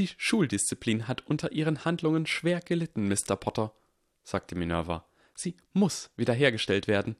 [0.01, 3.37] Die Schuldisziplin hat unter ihren Handlungen schwer gelitten, Mr.
[3.37, 3.73] Potter,
[4.25, 5.07] sagte Minerva.
[5.37, 7.15] Sie muss wiederhergestellt werden.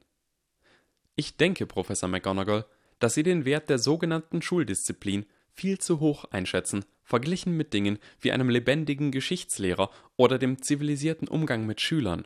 [1.15, 2.65] Ich denke, Professor McGonagall,
[3.03, 8.31] dass Sie den Wert der sogenannten Schuldisziplin viel zu hoch einschätzen, verglichen mit Dingen wie
[8.31, 12.25] einem lebendigen Geschichtslehrer oder dem zivilisierten Umgang mit Schülern.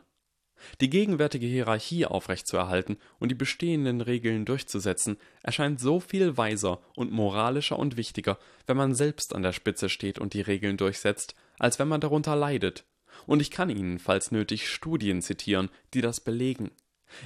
[0.80, 7.76] Die gegenwärtige Hierarchie aufrechtzuerhalten und die bestehenden Regeln durchzusetzen, erscheint so viel weiser und moralischer
[7.76, 11.88] und wichtiger, wenn man selbst an der Spitze steht und die Regeln durchsetzt, als wenn
[11.88, 12.84] man darunter leidet.
[13.26, 16.70] Und ich kann Ihnen, falls nötig, Studien zitieren, die das belegen.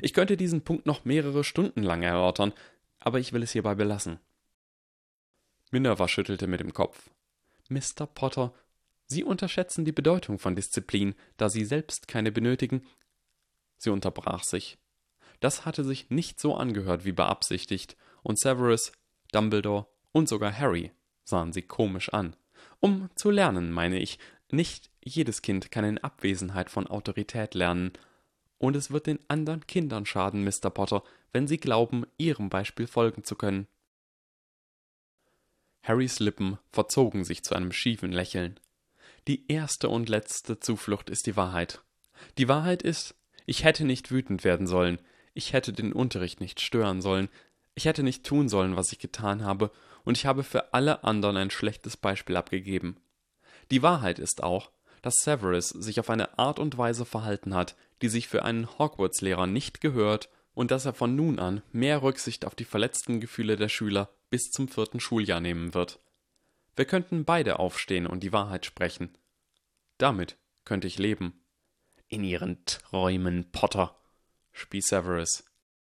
[0.01, 2.53] Ich könnte diesen Punkt noch mehrere Stunden lang erörtern,
[3.05, 4.19] aber ich will es hierbei belassen.
[5.71, 7.11] Minerva schüttelte mit dem Kopf.
[7.69, 8.07] Mr.
[8.07, 8.53] Potter,
[9.07, 12.83] Sie unterschätzen die Bedeutung von Disziplin, da Sie selbst keine benötigen
[13.83, 14.79] Sie unterbrach sich.
[15.41, 18.93] Das hatte sich nicht so angehört wie beabsichtigt, und Severus,
[19.33, 20.93] Dumbledore und sogar Harry
[21.25, 22.37] sahen sie komisch an.
[22.79, 24.21] Um zu lernen, meine ich,
[24.53, 27.93] nicht jedes Kind kann in Abwesenheit von Autorität lernen,
[28.59, 30.71] und es wird den anderen Kindern schaden, Mr.
[30.71, 33.67] Potter, wenn sie glauben, ihrem Beispiel folgen zu können.
[35.83, 38.61] Harrys Lippen verzogen sich zu einem schiefen Lächeln.
[39.27, 41.83] Die erste und letzte Zuflucht ist die Wahrheit.
[42.39, 43.15] Die Wahrheit ist,
[43.47, 45.01] ich hätte nicht wütend werden sollen,
[45.35, 47.29] ich hätte den Unterricht nicht stören sollen,
[47.75, 49.71] ich hätte nicht tun sollen, was ich getan habe,
[50.05, 52.97] und ich habe für alle anderen ein schlechtes Beispiel abgegeben.
[53.71, 54.71] Die Wahrheit ist auch,
[55.01, 59.47] dass Severus sich auf eine Art und Weise verhalten hat, die sich für einen Hogwarts-Lehrer
[59.47, 63.69] nicht gehört, und dass er von nun an mehr Rücksicht auf die verletzten Gefühle der
[63.69, 66.01] Schüler bis zum vierten Schuljahr nehmen wird.
[66.77, 69.17] Wir könnten beide aufstehen und die Wahrheit sprechen.
[69.99, 71.45] Damit könnte ich leben.
[72.09, 73.97] In ihren Träumen, Potter,
[74.53, 75.45] spie Severus.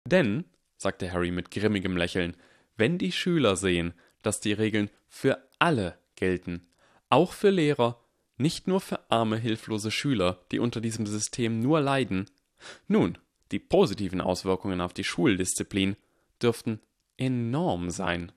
[0.05, 0.45] Denn,
[0.77, 2.37] sagte Harry mit grimmigem Lächeln,
[2.77, 6.69] wenn die Schüler sehen, dass die Regeln für alle gelten,
[7.09, 8.03] auch für Lehrer,
[8.37, 12.29] nicht nur für arme, hilflose Schüler, die unter diesem System nur leiden,
[12.87, 13.19] nun,
[13.53, 15.97] die positiven Auswirkungen auf die Schuldisziplin
[16.43, 16.81] dürften
[17.17, 18.33] enorm sein.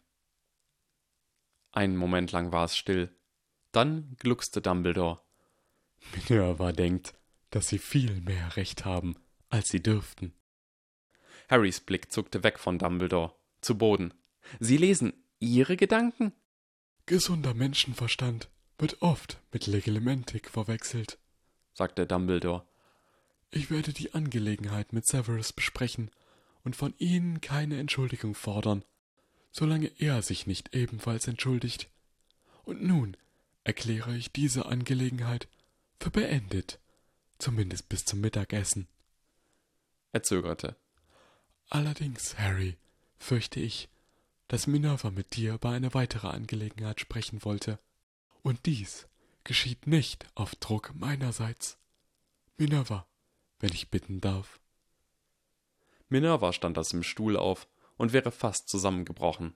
[1.71, 3.15] Einen Moment lang war es still.
[3.71, 5.21] Dann gluckste Dumbledore.
[6.15, 7.13] Minerva denkt,
[7.49, 9.15] dass sie viel mehr Recht haben,
[9.49, 10.33] als sie dürften.
[11.49, 14.13] Harrys Blick zuckte weg von Dumbledore, zu Boden.
[14.59, 16.33] Sie lesen Ihre Gedanken?
[17.05, 21.17] Gesunder Menschenverstand wird oft mit Legelementik verwechselt,
[21.73, 22.68] sagte Dumbledore.
[23.51, 26.11] Ich werde die Angelegenheit mit Severus besprechen
[26.63, 28.83] und von Ihnen keine Entschuldigung fordern,
[29.51, 31.89] solange er sich nicht ebenfalls entschuldigt.
[32.63, 33.17] Und nun
[33.63, 35.47] erkläre ich diese Angelegenheit
[35.99, 36.79] für beendet.
[37.39, 38.87] Zumindest bis zum Mittagessen.
[40.11, 40.75] Er zögerte.
[41.69, 42.77] Allerdings, Harry,
[43.17, 43.89] fürchte ich,
[44.47, 47.79] dass Minerva mit dir über eine weitere Angelegenheit sprechen wollte.
[48.41, 49.07] Und dies
[49.43, 51.77] geschieht nicht auf Druck meinerseits.
[52.57, 53.07] Minerva,
[53.59, 54.59] wenn ich bitten darf.
[56.07, 59.53] Minerva stand aus dem Stuhl auf und wäre fast zusammengebrochen.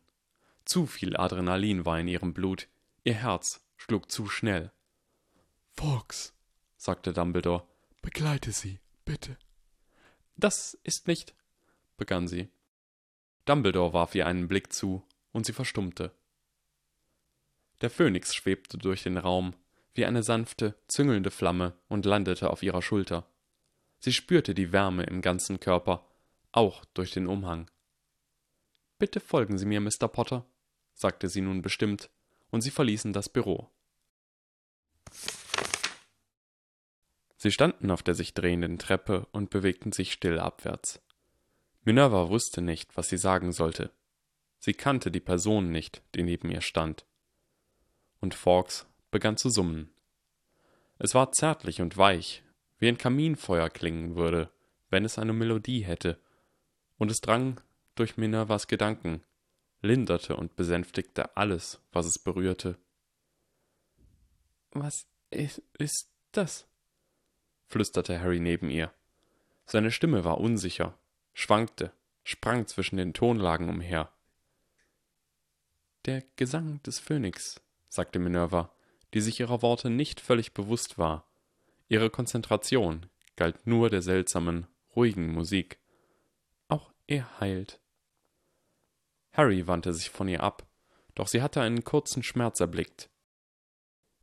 [0.66, 2.68] Zu viel Adrenalin war in ihrem Blut,
[3.04, 4.72] ihr Herz schlug zu schnell.
[5.72, 6.34] Fawkes,
[6.78, 7.68] sagte Dumbledore,
[8.02, 9.38] Begleite sie, bitte.
[10.36, 11.34] Das ist nicht,
[11.98, 12.50] begann sie.
[13.46, 16.12] Dumbledore warf ihr einen Blick zu, und sie verstummte.
[17.82, 19.56] Der Phönix schwebte durch den Raum,
[19.94, 23.28] wie eine sanfte, züngelnde Flamme und landete auf ihrer Schulter.
[24.04, 26.06] Sie spürte die Wärme im ganzen Körper,
[26.52, 27.72] auch durch den Umhang.
[29.00, 30.10] Bitte folgen Sie mir, Mr.
[30.10, 30.46] Potter,
[30.94, 32.10] sagte sie nun bestimmt,
[32.52, 33.70] und sie verließen das Büro.
[37.38, 41.02] Sie standen auf der sich drehenden Treppe und bewegten sich still abwärts.
[41.86, 43.90] Minerva wusste nicht, was sie sagen sollte.
[44.60, 47.06] Sie kannte die Person nicht, die neben ihr stand.
[48.20, 49.94] Und Fawkes begann zu summen.
[51.00, 52.44] Es war zärtlich und weich,
[52.84, 54.52] wie ein Kaminfeuer klingen würde,
[54.90, 56.20] wenn es eine Melodie hätte,
[56.98, 57.62] und es drang
[57.96, 59.24] durch Minervas Gedanken,
[59.82, 62.78] linderte und besänftigte alles, was es berührte.
[64.72, 65.64] Was ist,
[66.34, 66.68] das?
[67.68, 68.94] flüsterte Harry neben ihr.
[69.66, 71.00] Seine Stimme war unsicher,
[71.32, 71.94] schwankte,
[72.26, 74.12] sprang zwischen den Tonlagen umher.
[76.04, 78.76] Der Gesang des Phönix, sagte Minerva,
[79.14, 81.26] die sich ihrer Worte nicht völlig bewusst war.
[81.88, 85.80] Ihre Konzentration galt nur der seltsamen, ruhigen Musik.
[86.68, 87.80] Auch er heilt.
[89.32, 90.68] Harry wandte sich von ihr ab,
[91.16, 93.10] doch sie hatte einen kurzen Schmerz erblickt.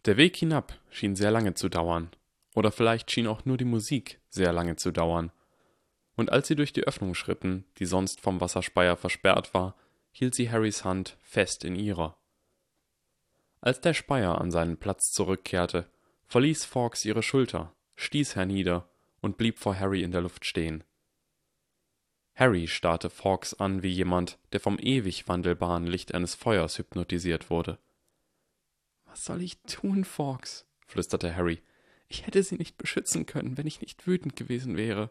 [0.07, 2.11] Der Weg hinab schien sehr lange zu dauern,
[2.55, 5.33] oder vielleicht schien auch nur die Musik sehr lange zu dauern.
[6.17, 9.77] Und als sie durch die Öffnung schritten, die sonst vom Wasserspeier versperrt war,
[10.13, 12.17] hielt sie Harrys Hand fest in ihrer.
[13.61, 15.91] Als der Speier an seinen Platz zurückkehrte,
[16.31, 18.89] verließ Fawkes ihre Schulter, stieß hernieder
[19.21, 20.85] und blieb vor Harry in der Luft stehen.
[22.37, 27.81] Harry starrte Fawkes an wie jemand, der vom ewig wandelbaren Licht eines Feuers hypnotisiert wurde.
[29.07, 30.67] Was soll ich tun, Fawkes?
[30.87, 31.63] flüsterte Harry.
[32.07, 35.11] Ich hätte sie nicht beschützen können, wenn ich nicht wütend gewesen wäre.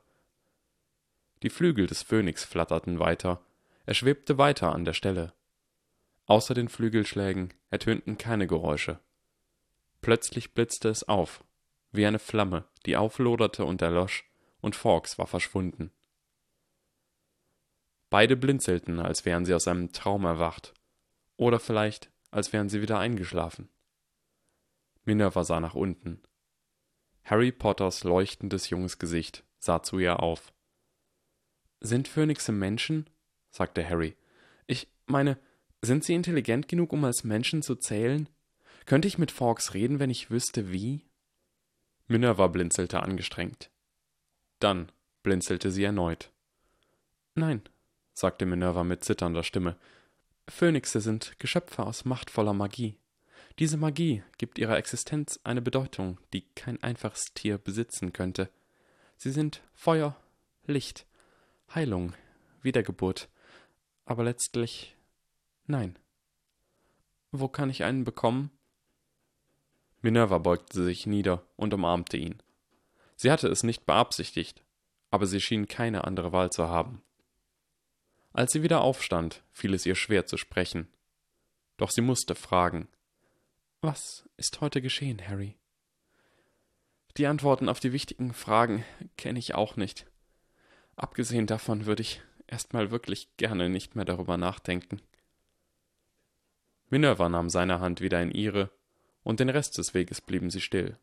[1.44, 3.46] Die Flügel des Phönix flatterten weiter,
[3.86, 5.34] er schwebte weiter an der Stelle.
[6.28, 9.02] Außer den Flügelschlägen ertönten keine Geräusche.
[10.02, 11.43] Plötzlich blitzte es auf,
[11.91, 14.30] wie eine Flamme, die aufloderte und erlosch,
[14.62, 15.91] und Fawkes war verschwunden.
[18.10, 20.74] Beide blinzelten, als wären sie aus einem Traum erwacht.
[21.38, 23.70] Oder vielleicht, als wären sie wieder eingeschlafen.
[25.06, 26.22] Minerva sah nach unten.
[27.24, 30.54] Harry Potters leuchtendes junges Gesicht sah zu ihr auf.
[31.80, 33.10] Sind Phönixe Menschen?
[33.52, 34.16] sagte Harry.
[34.68, 35.38] Ich meine,
[35.82, 38.28] sind sie intelligent genug, um als Menschen zu zählen?
[38.86, 41.06] Könnte ich mit Fawkes reden, wenn ich wüsste, wie?
[42.08, 43.70] Minerva blinzelte angestrengt.
[44.60, 44.92] Dann
[45.24, 46.32] blinzelte sie erneut.
[47.36, 47.62] Nein,
[48.14, 49.78] sagte Minerva mit zitternder Stimme.
[50.48, 52.98] Phönixe sind Geschöpfe aus machtvoller Magie.
[53.60, 58.50] Diese Magie gibt ihrer Existenz eine Bedeutung, die kein einfaches Tier besitzen könnte.
[59.18, 60.16] Sie sind Feuer,
[60.66, 61.06] Licht,
[61.76, 62.14] Heilung,
[62.62, 63.30] Wiedergeburt,
[64.06, 64.96] aber letztlich
[65.68, 66.00] nein.
[67.32, 68.50] Wo kann ich einen bekommen?
[70.02, 72.41] Minerva beugte sich nieder und umarmte ihn.
[73.16, 74.64] Sie hatte es nicht beabsichtigt,
[75.12, 77.02] aber sie schien keine andere Wahl zu haben.
[78.32, 80.88] Als sie wieder aufstand, fiel es ihr schwer zu sprechen.
[81.78, 82.88] Doch sie musste fragen.
[83.82, 85.56] Was ist heute geschehen, Harry?
[87.18, 88.86] Die Antworten auf die wichtigen Fragen
[89.18, 90.06] kenne ich auch nicht.
[90.95, 95.02] Abgesehen davon würde ich erstmal wirklich gerne nicht mehr darüber nachdenken.
[96.89, 98.72] Minerva nahm seine Hand wieder in ihre,
[99.30, 100.98] und den Rest des Weges blieben sie still.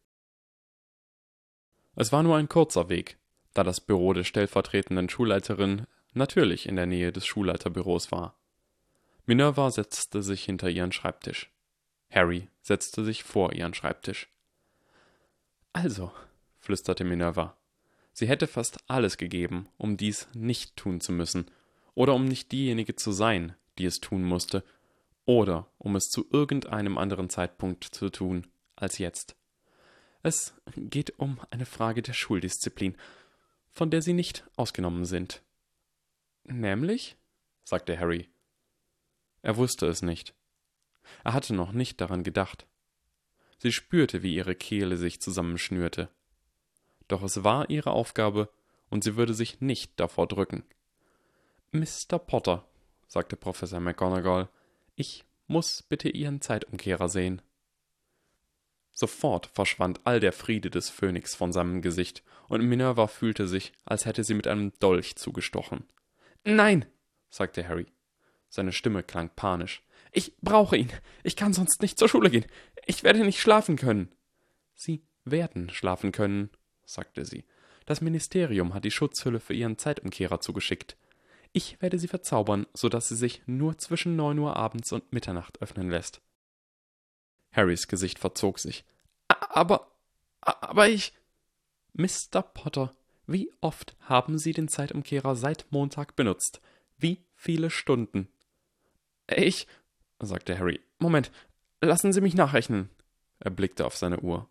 [1.95, 3.19] Es war nur ein kurzer Weg,
[3.55, 8.37] da das Büro der stellvertretenden Schulleiterin natürlich in der Nähe des Schulleiterbüros war.
[9.27, 11.53] Minerva setzte sich hinter ihren Schreibtisch.
[12.11, 14.29] Harry setzte sich vor ihren Schreibtisch.
[15.73, 16.11] Also,
[16.59, 17.57] flüsterte Minerva,
[18.13, 21.47] sie hätte fast alles gegeben, um dies nicht tun zu müssen,
[21.95, 24.65] oder um nicht diejenige zu sein, die es tun musste,
[25.27, 28.47] oder um es zu irgendeinem anderen Zeitpunkt zu tun
[28.77, 29.37] als jetzt.
[30.23, 32.97] Es geht um eine Frage der Schuldisziplin,
[33.73, 35.43] von der Sie nicht ausgenommen sind.
[36.45, 37.17] Nämlich?
[37.65, 38.29] sagte Harry.
[39.43, 40.35] Er wusste es nicht.
[41.25, 42.67] Er hatte noch nicht daran gedacht.
[43.59, 46.09] Sie spürte, wie ihre Kehle sich zusammenschnürte.
[47.09, 48.51] Doch es war ihre Aufgabe,
[48.89, 50.65] und sie würde sich nicht davor drücken.
[51.73, 52.19] Mr.
[52.19, 52.69] Potter,
[53.09, 54.49] sagte Professor McGonagall,
[54.97, 57.43] ich muss bitte Ihren Zeitumkehrer sehen.
[58.93, 64.07] Sofort verschwand all der Friede des Phönix von seinem Gesicht, und Minerva fühlte sich, als
[64.07, 65.85] hätte sie mit einem Dolch zugestochen.
[66.45, 66.87] Nein,
[67.29, 67.87] sagte Harry.
[68.49, 69.83] Seine Stimme klang panisch.
[70.13, 70.91] Ich brauche ihn.
[71.25, 72.47] Ich kann sonst nicht zur Schule gehen.
[72.87, 74.13] Ich werde nicht schlafen können.
[74.75, 76.51] Sie werden schlafen können,
[76.87, 77.45] sagte sie.
[77.85, 80.97] Das Ministerium hat die Schutzhülle für Ihren Zeitumkehrer zugeschickt.
[81.57, 85.63] Ich werde sie verzaubern, so dass sie sich nur zwischen neun Uhr abends und Mitternacht
[85.63, 86.21] öffnen lässt.
[87.51, 88.85] Harrys Gesicht verzog sich.
[89.27, 89.91] Aber.
[90.43, 91.15] aber ich.
[91.95, 92.43] Mr.
[92.43, 92.95] Potter,
[93.27, 96.61] wie oft haben Sie den Zeitumkehrer seit Montag benutzt?
[96.99, 98.29] Wie viele Stunden?
[99.27, 99.67] Ich,
[100.19, 100.83] sagte Harry.
[100.99, 101.33] Moment,
[101.81, 102.91] lassen Sie mich nachrechnen.
[103.39, 104.51] Er blickte auf seine Uhr.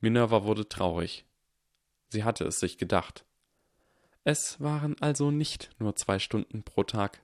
[0.00, 1.26] Minerva wurde traurig.
[2.08, 3.26] Sie hatte es sich gedacht.
[4.24, 7.22] Es waren also nicht nur zwei Stunden pro Tag.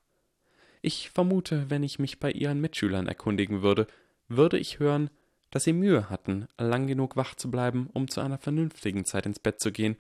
[0.81, 3.87] Ich vermute, wenn ich mich bei Ihren Mitschülern erkundigen würde,
[4.29, 5.11] würde ich hören,
[5.51, 9.39] dass sie Mühe hatten, lang genug wach zu bleiben, um zu einer vernünftigen Zeit ins
[9.39, 9.97] Bett zu gehen,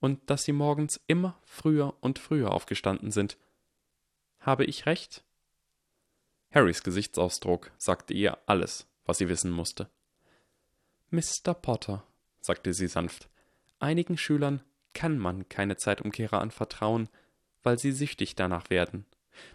[0.00, 3.36] und dass sie morgens immer früher und früher aufgestanden sind.
[4.40, 5.24] Habe ich recht?
[6.50, 9.90] Harrys Gesichtsausdruck sagte ihr alles, was sie wissen musste.
[11.10, 11.54] Mr.
[11.54, 12.04] Potter,
[12.40, 13.28] sagte sie sanft,
[13.78, 14.62] einigen Schülern
[14.94, 17.08] kann man keine Zeitumkehrer anvertrauen,
[17.62, 19.06] weil sie süchtig danach werden.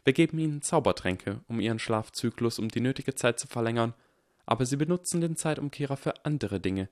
[0.04, 3.94] Wir geben ihnen Zaubertränke, um ihren Schlafzyklus um die nötige Zeit zu verlängern,
[4.46, 6.90] aber sie benutzen den Zeitumkehrer für andere Dinge,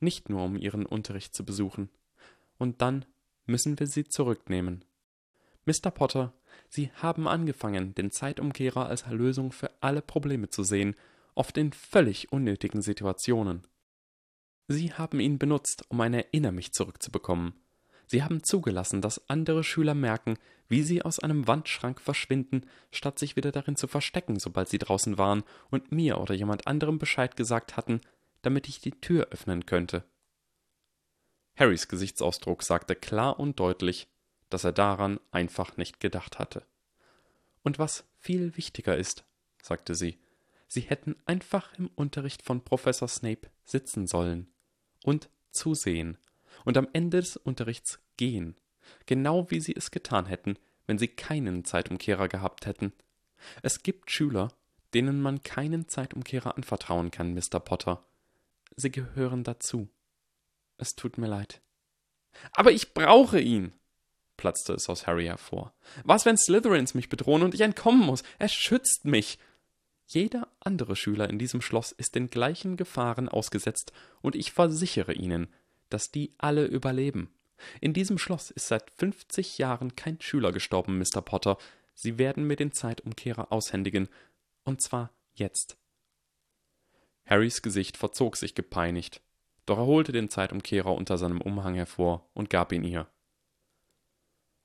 [0.00, 1.90] nicht nur um ihren Unterricht zu besuchen.
[2.58, 3.04] Und dann
[3.46, 4.84] müssen wir sie zurücknehmen.
[5.66, 5.90] Mr.
[5.90, 6.32] Potter,
[6.68, 10.96] Sie haben angefangen, den Zeitumkehrer als Lösung für alle Probleme zu sehen,
[11.34, 13.66] oft in völlig unnötigen Situationen.
[14.66, 17.54] Sie haben ihn benutzt, um ein Erinner mich zurückzubekommen.
[18.06, 20.36] Sie haben zugelassen, dass andere Schüler merken,
[20.68, 25.18] wie sie aus einem Wandschrank verschwinden, statt sich wieder darin zu verstecken, sobald sie draußen
[25.18, 28.00] waren und mir oder jemand anderem Bescheid gesagt hatten,
[28.42, 30.04] damit ich die Tür öffnen könnte.
[31.56, 34.08] Harrys Gesichtsausdruck sagte klar und deutlich,
[34.50, 36.66] dass er daran einfach nicht gedacht hatte.
[37.62, 39.24] Und was viel wichtiger ist,
[39.62, 40.18] sagte sie,
[40.66, 44.52] sie hätten einfach im Unterricht von Professor Snape sitzen sollen
[45.02, 46.18] und zusehen
[46.64, 48.56] und am Ende des Unterrichts gehen,
[49.06, 52.92] genau wie sie es getan hätten, wenn sie keinen Zeitumkehrer gehabt hätten.
[53.62, 54.52] Es gibt Schüler,
[54.94, 57.60] denen man keinen Zeitumkehrer anvertrauen kann, Mr.
[57.60, 58.04] Potter.
[58.76, 59.88] Sie gehören dazu.
[60.78, 61.60] Es tut mir leid.
[62.52, 63.72] Aber ich brauche ihn,
[64.36, 65.74] platzte es aus Harry hervor.
[66.04, 68.22] Was, wenn Slytherins mich bedrohen und ich entkommen muss?
[68.38, 69.38] Er schützt mich.
[70.06, 75.48] Jeder andere Schüler in diesem Schloss ist den gleichen Gefahren ausgesetzt, und ich versichere Ihnen,
[75.94, 77.32] dass die alle überleben.
[77.80, 81.22] In diesem Schloss ist seit fünfzig Jahren kein Schüler gestorben, Mr.
[81.22, 81.56] Potter.
[81.94, 84.08] Sie werden mir den Zeitumkehrer aushändigen,
[84.64, 85.78] und zwar jetzt.
[87.26, 89.22] Harrys Gesicht verzog sich gepeinigt,
[89.66, 93.08] doch er holte den Zeitumkehrer unter seinem Umhang hervor und gab ihn ihr.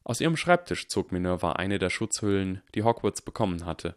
[0.04, 3.96] Aus ihrem Schreibtisch zog Minerva eine der Schutzhüllen, die Hogwarts bekommen hatte.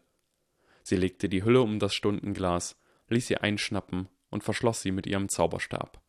[0.83, 2.79] Sie legte die Hülle um das Stundenglas,
[3.09, 6.03] ließ sie einschnappen und verschloss sie mit ihrem Zauberstab.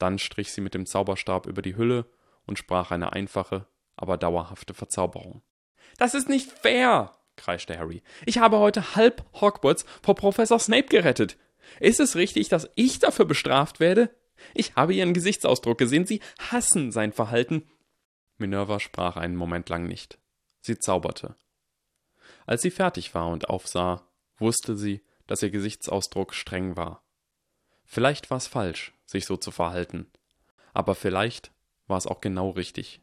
[0.00, 2.06] Dann strich sie mit dem Zauberstab über die Hülle
[2.44, 5.42] und sprach eine einfache, aber dauerhafte Verzauberung.
[5.96, 8.02] Das ist nicht fair, kreischte Harry.
[8.26, 11.36] Ich habe heute halb Hogwarts vor Professor Snape gerettet.
[11.78, 14.10] Ist es richtig, dass ich dafür bestraft werde?
[14.54, 16.06] Ich habe Ihren Gesichtsausdruck gesehen.
[16.06, 16.20] Sie
[16.50, 17.68] hassen sein Verhalten
[18.40, 20.18] Minerva sprach einen Moment lang nicht.
[20.62, 21.36] Sie zauberte.
[22.46, 27.04] Als sie fertig war und aufsah, wusste sie, dass ihr Gesichtsausdruck streng war.
[27.92, 30.06] Vielleicht war es falsch, sich so zu verhalten,
[30.72, 31.50] aber vielleicht
[31.88, 33.00] war es auch genau richtig.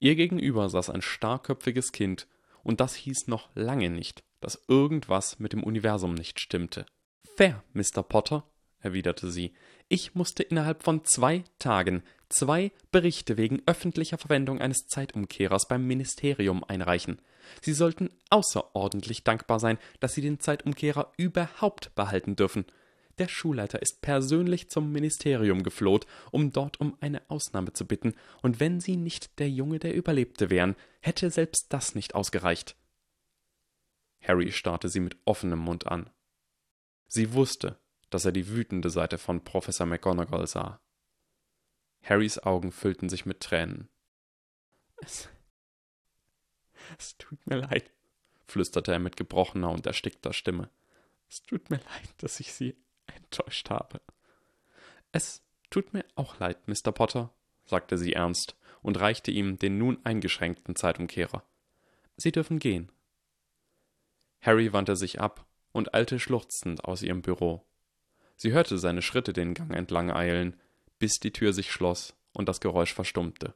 [0.00, 2.26] Ihr gegenüber saß ein starrköpfiges Kind,
[2.64, 6.84] und das hieß noch lange nicht, dass irgendwas mit dem Universum nicht stimmte.
[7.36, 8.02] Fair, Mr.
[8.02, 8.42] Potter,
[8.80, 9.54] erwiderte sie,
[9.86, 16.64] ich musste innerhalb von zwei Tagen zwei Berichte wegen öffentlicher Verwendung eines Zeitumkehrers beim Ministerium
[16.64, 17.22] einreichen.
[17.60, 22.64] Sie sollten außerordentlich dankbar sein, dass Sie den Zeitumkehrer überhaupt behalten dürfen.
[23.18, 28.60] Der Schulleiter ist persönlich zum Ministerium gefloht, um dort um eine Ausnahme zu bitten, und
[28.60, 32.76] wenn Sie nicht der Junge, der überlebte wären, hätte selbst das nicht ausgereicht.
[34.22, 36.08] Harry starrte sie mit offenem Mund an.
[37.06, 37.78] Sie wusste,
[38.10, 40.80] dass er die wütende Seite von Professor McGonagall sah.
[42.02, 43.88] Harrys Augen füllten sich mit Tränen.
[44.96, 45.28] Es,
[46.98, 47.90] es tut mir leid,
[48.46, 50.70] flüsterte er mit gebrochener und erstickter Stimme.
[51.28, 52.76] Es tut mir leid, dass ich Sie
[53.16, 54.00] enttäuscht habe.
[55.12, 56.92] Es tut mir auch leid, Mr.
[56.92, 57.32] Potter,
[57.64, 61.44] sagte sie ernst und reichte ihm den nun eingeschränkten Zeitumkehrer.
[62.16, 62.90] Sie dürfen gehen.
[64.40, 67.64] Harry wandte sich ab und eilte schluchzend aus ihrem Büro.
[68.36, 70.58] Sie hörte seine Schritte den Gang entlang eilen,
[70.98, 73.54] bis die Tür sich schloss und das Geräusch verstummte.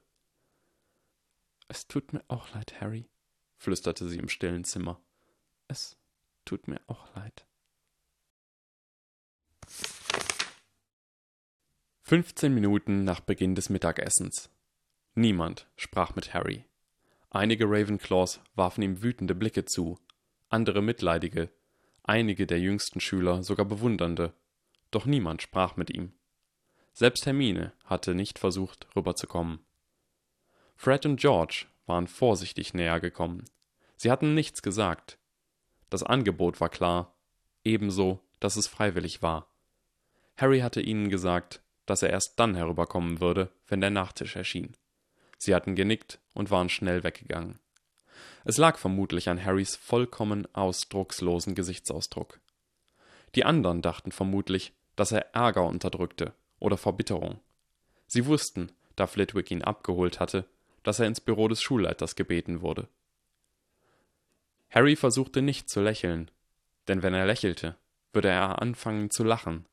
[1.68, 3.08] Es tut mir auch leid, Harry,
[3.56, 5.00] flüsterte sie im stillen Zimmer.
[5.66, 5.96] Es
[6.44, 7.45] tut mir auch leid.
[12.08, 14.48] Fünfzehn Minuten nach Beginn des Mittagessens.
[15.16, 16.64] Niemand sprach mit Harry.
[17.30, 19.98] Einige Ravenclaws warfen ihm wütende Blicke zu,
[20.48, 21.50] andere mitleidige,
[22.04, 24.34] einige der jüngsten Schüler sogar bewundernde,
[24.92, 26.12] doch niemand sprach mit ihm.
[26.92, 29.58] Selbst Hermine hatte nicht versucht, rüberzukommen.
[30.76, 33.46] Fred und George waren vorsichtig näher gekommen.
[33.96, 35.18] Sie hatten nichts gesagt.
[35.90, 37.16] Das Angebot war klar,
[37.64, 39.52] ebenso, dass es freiwillig war.
[40.36, 44.76] Harry hatte ihnen gesagt, dass er erst dann herüberkommen würde, wenn der Nachtisch erschien.
[45.38, 47.58] Sie hatten genickt und waren schnell weggegangen.
[48.44, 52.40] Es lag vermutlich an Harrys vollkommen ausdruckslosen Gesichtsausdruck.
[53.34, 57.40] Die anderen dachten vermutlich, dass er Ärger unterdrückte oder Verbitterung.
[58.06, 60.46] Sie wussten, da Flitwick ihn abgeholt hatte,
[60.82, 62.88] dass er ins Büro des Schulleiters gebeten wurde.
[64.70, 66.30] Harry versuchte nicht zu lächeln,
[66.88, 67.76] denn wenn er lächelte,
[68.12, 69.66] würde er anfangen zu lachen,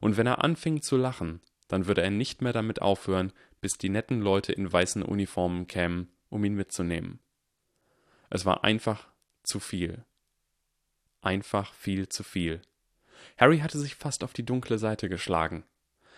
[0.00, 1.40] und wenn er anfing zu lachen,
[1.70, 6.10] dann würde er nicht mehr damit aufhören, bis die netten Leute in weißen Uniformen kämen,
[6.28, 7.20] um ihn mitzunehmen.
[8.28, 9.06] Es war einfach
[9.44, 10.04] zu viel.
[11.20, 12.60] Einfach viel zu viel.
[13.36, 15.62] Harry hatte sich fast auf die dunkle Seite geschlagen.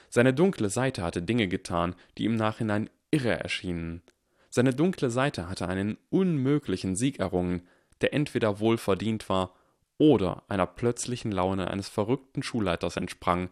[0.08, 4.02] Seine dunkle Seite hatte Dinge getan, die im Nachhinein irre erschienen.
[4.48, 7.68] Seine dunkle Seite hatte einen unmöglichen Sieg errungen,
[8.00, 9.54] der entweder wohlverdient war
[9.98, 13.50] oder einer plötzlichen Laune eines verrückten Schulleiters entsprang.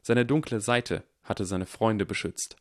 [0.00, 2.56] Seine dunkle Seite hatte seine Freunde beschützt.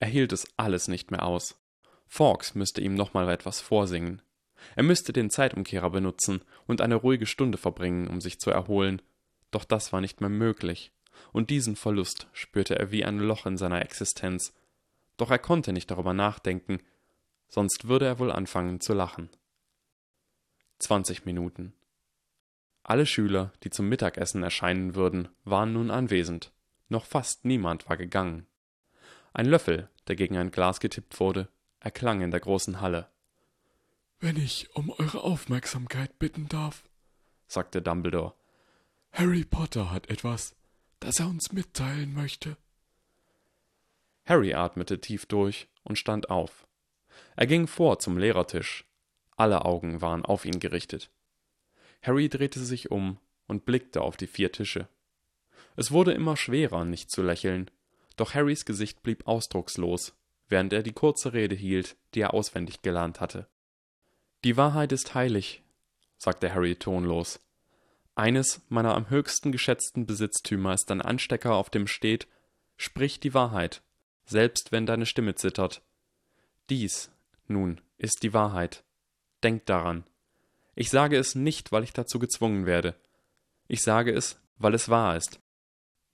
[0.00, 1.60] Er hielt es alles nicht mehr aus.
[2.06, 4.22] Fawkes müsste ihm nochmal etwas vorsingen.
[4.76, 9.02] Er müsste den Zeitumkehrer benutzen und eine ruhige Stunde verbringen, um sich zu erholen.
[9.50, 10.92] Doch das war nicht mehr möglich,
[11.32, 14.54] und diesen Verlust spürte er wie ein Loch in seiner Existenz.
[15.16, 16.80] Doch er konnte nicht darüber nachdenken,
[17.48, 19.30] sonst würde er wohl anfangen zu lachen.
[20.78, 21.72] Zwanzig Minuten.
[22.82, 26.52] Alle Schüler, die zum Mittagessen erscheinen würden, waren nun anwesend.
[26.88, 28.46] Noch fast niemand war gegangen.
[29.32, 31.48] Ein Löffel, der gegen ein Glas getippt wurde,
[31.80, 33.08] erklang in der großen Halle.
[34.20, 36.84] Wenn ich um eure Aufmerksamkeit bitten darf,
[37.46, 38.34] sagte Dumbledore.
[39.12, 40.54] Harry Potter hat etwas,
[41.00, 42.56] das er uns mitteilen möchte.
[44.24, 46.66] Harry atmete tief durch und stand auf.
[47.36, 48.86] Er ging vor zum Lehrertisch.
[49.36, 51.10] Alle Augen waren auf ihn gerichtet.
[52.02, 54.88] Harry drehte sich um und blickte auf die vier Tische.
[55.76, 57.70] Es wurde immer schwerer, nicht zu lächeln,
[58.16, 60.14] doch Harrys Gesicht blieb ausdruckslos,
[60.48, 63.48] während er die kurze Rede hielt, die er auswendig gelernt hatte.
[64.44, 65.62] Die Wahrheit ist heilig,
[66.16, 67.40] sagte Harry tonlos.
[68.14, 72.28] Eines meiner am höchsten geschätzten Besitztümer ist ein Anstecker, auf dem steht
[72.76, 73.82] Sprich die Wahrheit,
[74.24, 75.82] selbst wenn deine Stimme zittert.
[76.70, 77.10] Dies,
[77.46, 78.84] nun, ist die Wahrheit.
[79.42, 80.04] Denk daran.
[80.74, 82.96] Ich sage es nicht, weil ich dazu gezwungen werde.
[83.68, 85.40] Ich sage es, weil es wahr ist.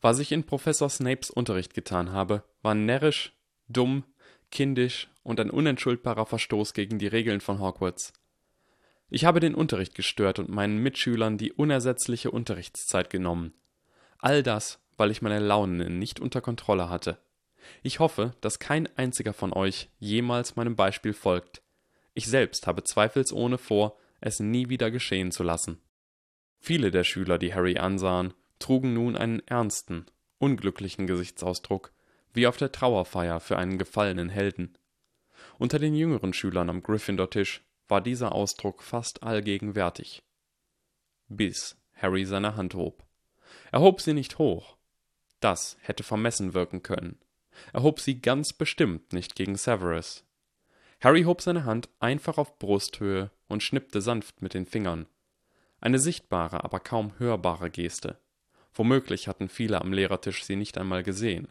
[0.01, 3.35] Was ich in Professor Snapes Unterricht getan habe, war närrisch,
[3.69, 4.05] dumm,
[4.51, 8.13] kindisch und ein unentschuldbarer Verstoß gegen die Regeln von Hogwarts.
[9.11, 13.53] Ich habe den Unterricht gestört und meinen Mitschülern die unersetzliche Unterrichtszeit genommen.
[14.19, 17.19] All das, weil ich meine Launen nicht unter Kontrolle hatte.
[17.83, 21.63] Ich hoffe, dass kein einziger von euch jemals meinem Beispiel folgt.
[22.15, 25.81] Ich selbst habe zweifelsohne vor, es nie wieder geschehen zu lassen.
[26.59, 30.07] Viele der Schüler, die Harry ansahen, trugen nun einen ernsten,
[30.39, 31.93] unglücklichen Gesichtsausdruck,
[32.33, 34.79] wie auf der Trauerfeier für einen gefallenen Helden.
[35.59, 40.23] Unter den jüngeren Schülern am Gryffindor-Tisch war dieser Ausdruck fast allgegenwärtig.
[41.29, 43.05] Bis Harry seine Hand hob.
[43.73, 44.77] Er hob sie nicht hoch.
[45.41, 47.19] Das hätte vermessen wirken können.
[47.73, 50.25] Er hob sie ganz bestimmt nicht gegen Severus.
[51.01, 55.07] Harry hob seine Hand einfach auf Brusthöhe und schnippte sanft mit den Fingern.
[55.81, 58.19] Eine sichtbare, aber kaum hörbare Geste.
[58.81, 61.49] Womöglich hatten viele am Lehrertisch sie nicht einmal gesehen.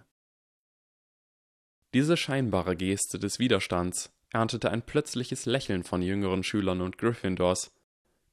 [1.93, 7.71] Diese scheinbare Geste des Widerstands erntete ein plötzliches Lächeln von jüngeren Schülern und Gryffindors,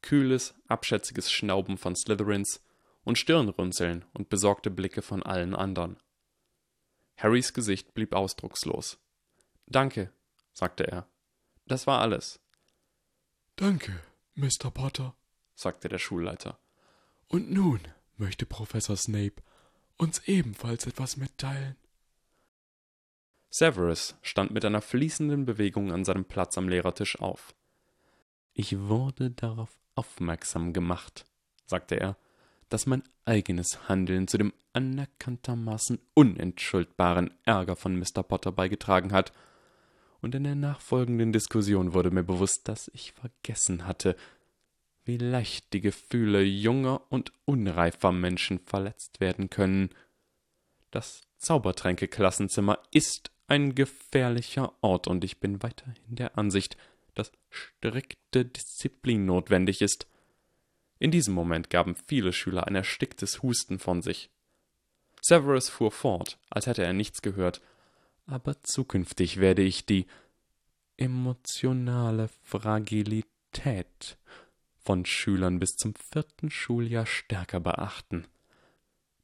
[0.00, 2.64] kühles, abschätziges Schnauben von Slytherins
[3.04, 5.98] und Stirnrunzeln und besorgte Blicke von allen anderen.
[7.18, 8.98] Harrys Gesicht blieb ausdruckslos.
[9.66, 10.10] Danke,
[10.54, 11.06] sagte er.
[11.66, 12.40] Das war alles.
[13.56, 14.00] Danke,
[14.36, 14.70] Mr.
[14.72, 15.14] Potter,
[15.54, 16.58] sagte der Schulleiter.
[17.28, 17.82] Und nun
[18.16, 19.42] möchte Professor Snape
[19.96, 21.76] uns ebenfalls etwas mitteilen.
[23.48, 27.54] Severus stand mit einer fließenden Bewegung an seinem Platz am Lehrertisch auf.
[28.52, 31.24] Ich wurde darauf aufmerksam gemacht,
[31.66, 32.16] sagte er,
[32.68, 38.22] dass mein eigenes Handeln zu dem anerkanntermaßen unentschuldbaren Ärger von Mr.
[38.22, 39.32] Potter beigetragen hat,
[40.22, 44.16] und in der nachfolgenden Diskussion wurde mir bewusst, dass ich vergessen hatte,
[45.06, 49.90] wie leicht die Gefühle junger und unreifer Menschen verletzt werden können.
[50.90, 56.76] Das Zaubertränke-Klassenzimmer ist ein gefährlicher Ort und ich bin weiterhin der Ansicht,
[57.14, 60.08] dass strikte Disziplin notwendig ist.
[60.98, 64.30] In diesem Moment gaben viele Schüler ein ersticktes Husten von sich.
[65.22, 67.60] Severus fuhr fort, als hätte er nichts gehört.
[68.26, 70.06] Aber zukünftig werde ich die
[70.96, 74.16] emotionale Fragilität
[74.86, 78.26] von Schülern bis zum vierten Schuljahr stärker beachten.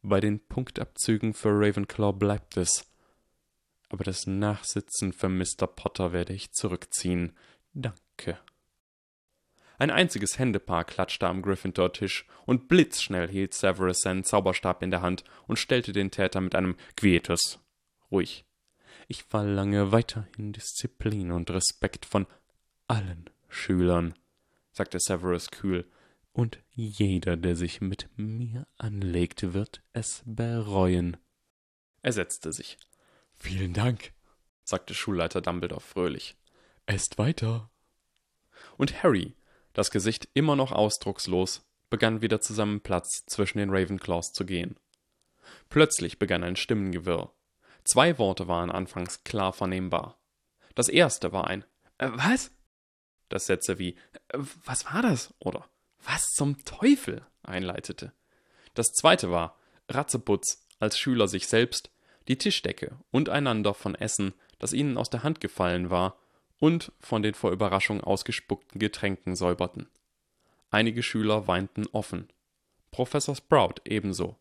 [0.02, 2.92] Bei den Punktabzügen für Ravenclaw bleibt es
[3.92, 5.66] aber das Nachsitzen für Mr.
[5.66, 7.36] Potter werde ich zurückziehen.
[7.74, 8.38] Danke.
[9.78, 15.24] Ein einziges Händepaar klatschte am Gryffindor-Tisch, und blitzschnell hielt Severus seinen Zauberstab in der Hand
[15.46, 17.60] und stellte den Täter mit einem Quietus
[18.10, 18.46] ruhig.
[19.08, 22.26] Ich verlange weiterhin Disziplin und Respekt von
[22.86, 24.14] allen Schülern,
[24.72, 25.88] sagte Severus kühl,
[26.32, 31.18] und jeder, der sich mit mir anlegt, wird es bereuen.
[32.00, 32.78] Er setzte sich.
[33.34, 34.12] Vielen Dank,
[34.64, 36.36] sagte Schulleiter Dumbledore fröhlich.
[36.86, 37.70] Esst weiter.
[38.76, 39.36] Und Harry,
[39.72, 44.76] das Gesicht immer noch ausdruckslos, begann wieder zu seinem Platz zwischen den Ravenclaws zu gehen.
[45.68, 47.32] Plötzlich begann ein Stimmengewirr.
[47.84, 50.18] Zwei Worte waren anfangs klar vernehmbar.
[50.74, 51.64] Das erste war ein
[51.98, 52.50] äh, Was?
[53.32, 53.96] Das Sätze wie
[54.28, 55.32] äh, Was war das?
[55.38, 55.64] oder
[56.04, 57.24] Was zum Teufel?
[57.42, 58.12] einleitete.
[58.74, 61.90] Das zweite war Ratzeputz, als Schüler sich selbst,
[62.28, 66.18] die Tischdecke und einander von Essen, das ihnen aus der Hand gefallen war,
[66.58, 69.88] und von den vor Überraschung ausgespuckten Getränken säuberten.
[70.70, 72.28] Einige Schüler weinten offen.
[72.90, 74.36] Professor Sprout ebenso.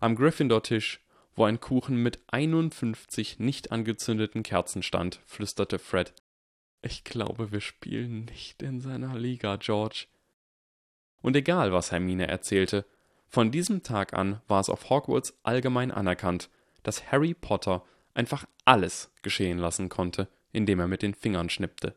[0.00, 1.00] Am Gryffindor-Tisch,
[1.34, 6.12] wo ein Kuchen mit 51 nicht angezündeten Kerzen stand, flüsterte Fred:
[6.82, 10.06] Ich glaube, wir spielen nicht in seiner Liga, George.
[11.22, 12.84] Und egal, was Hermine erzählte,
[13.28, 16.50] von diesem Tag an war es auf Hogwarts allgemein anerkannt,
[16.82, 17.84] dass Harry Potter
[18.14, 21.96] einfach alles geschehen lassen konnte, indem er mit den Fingern schnippte.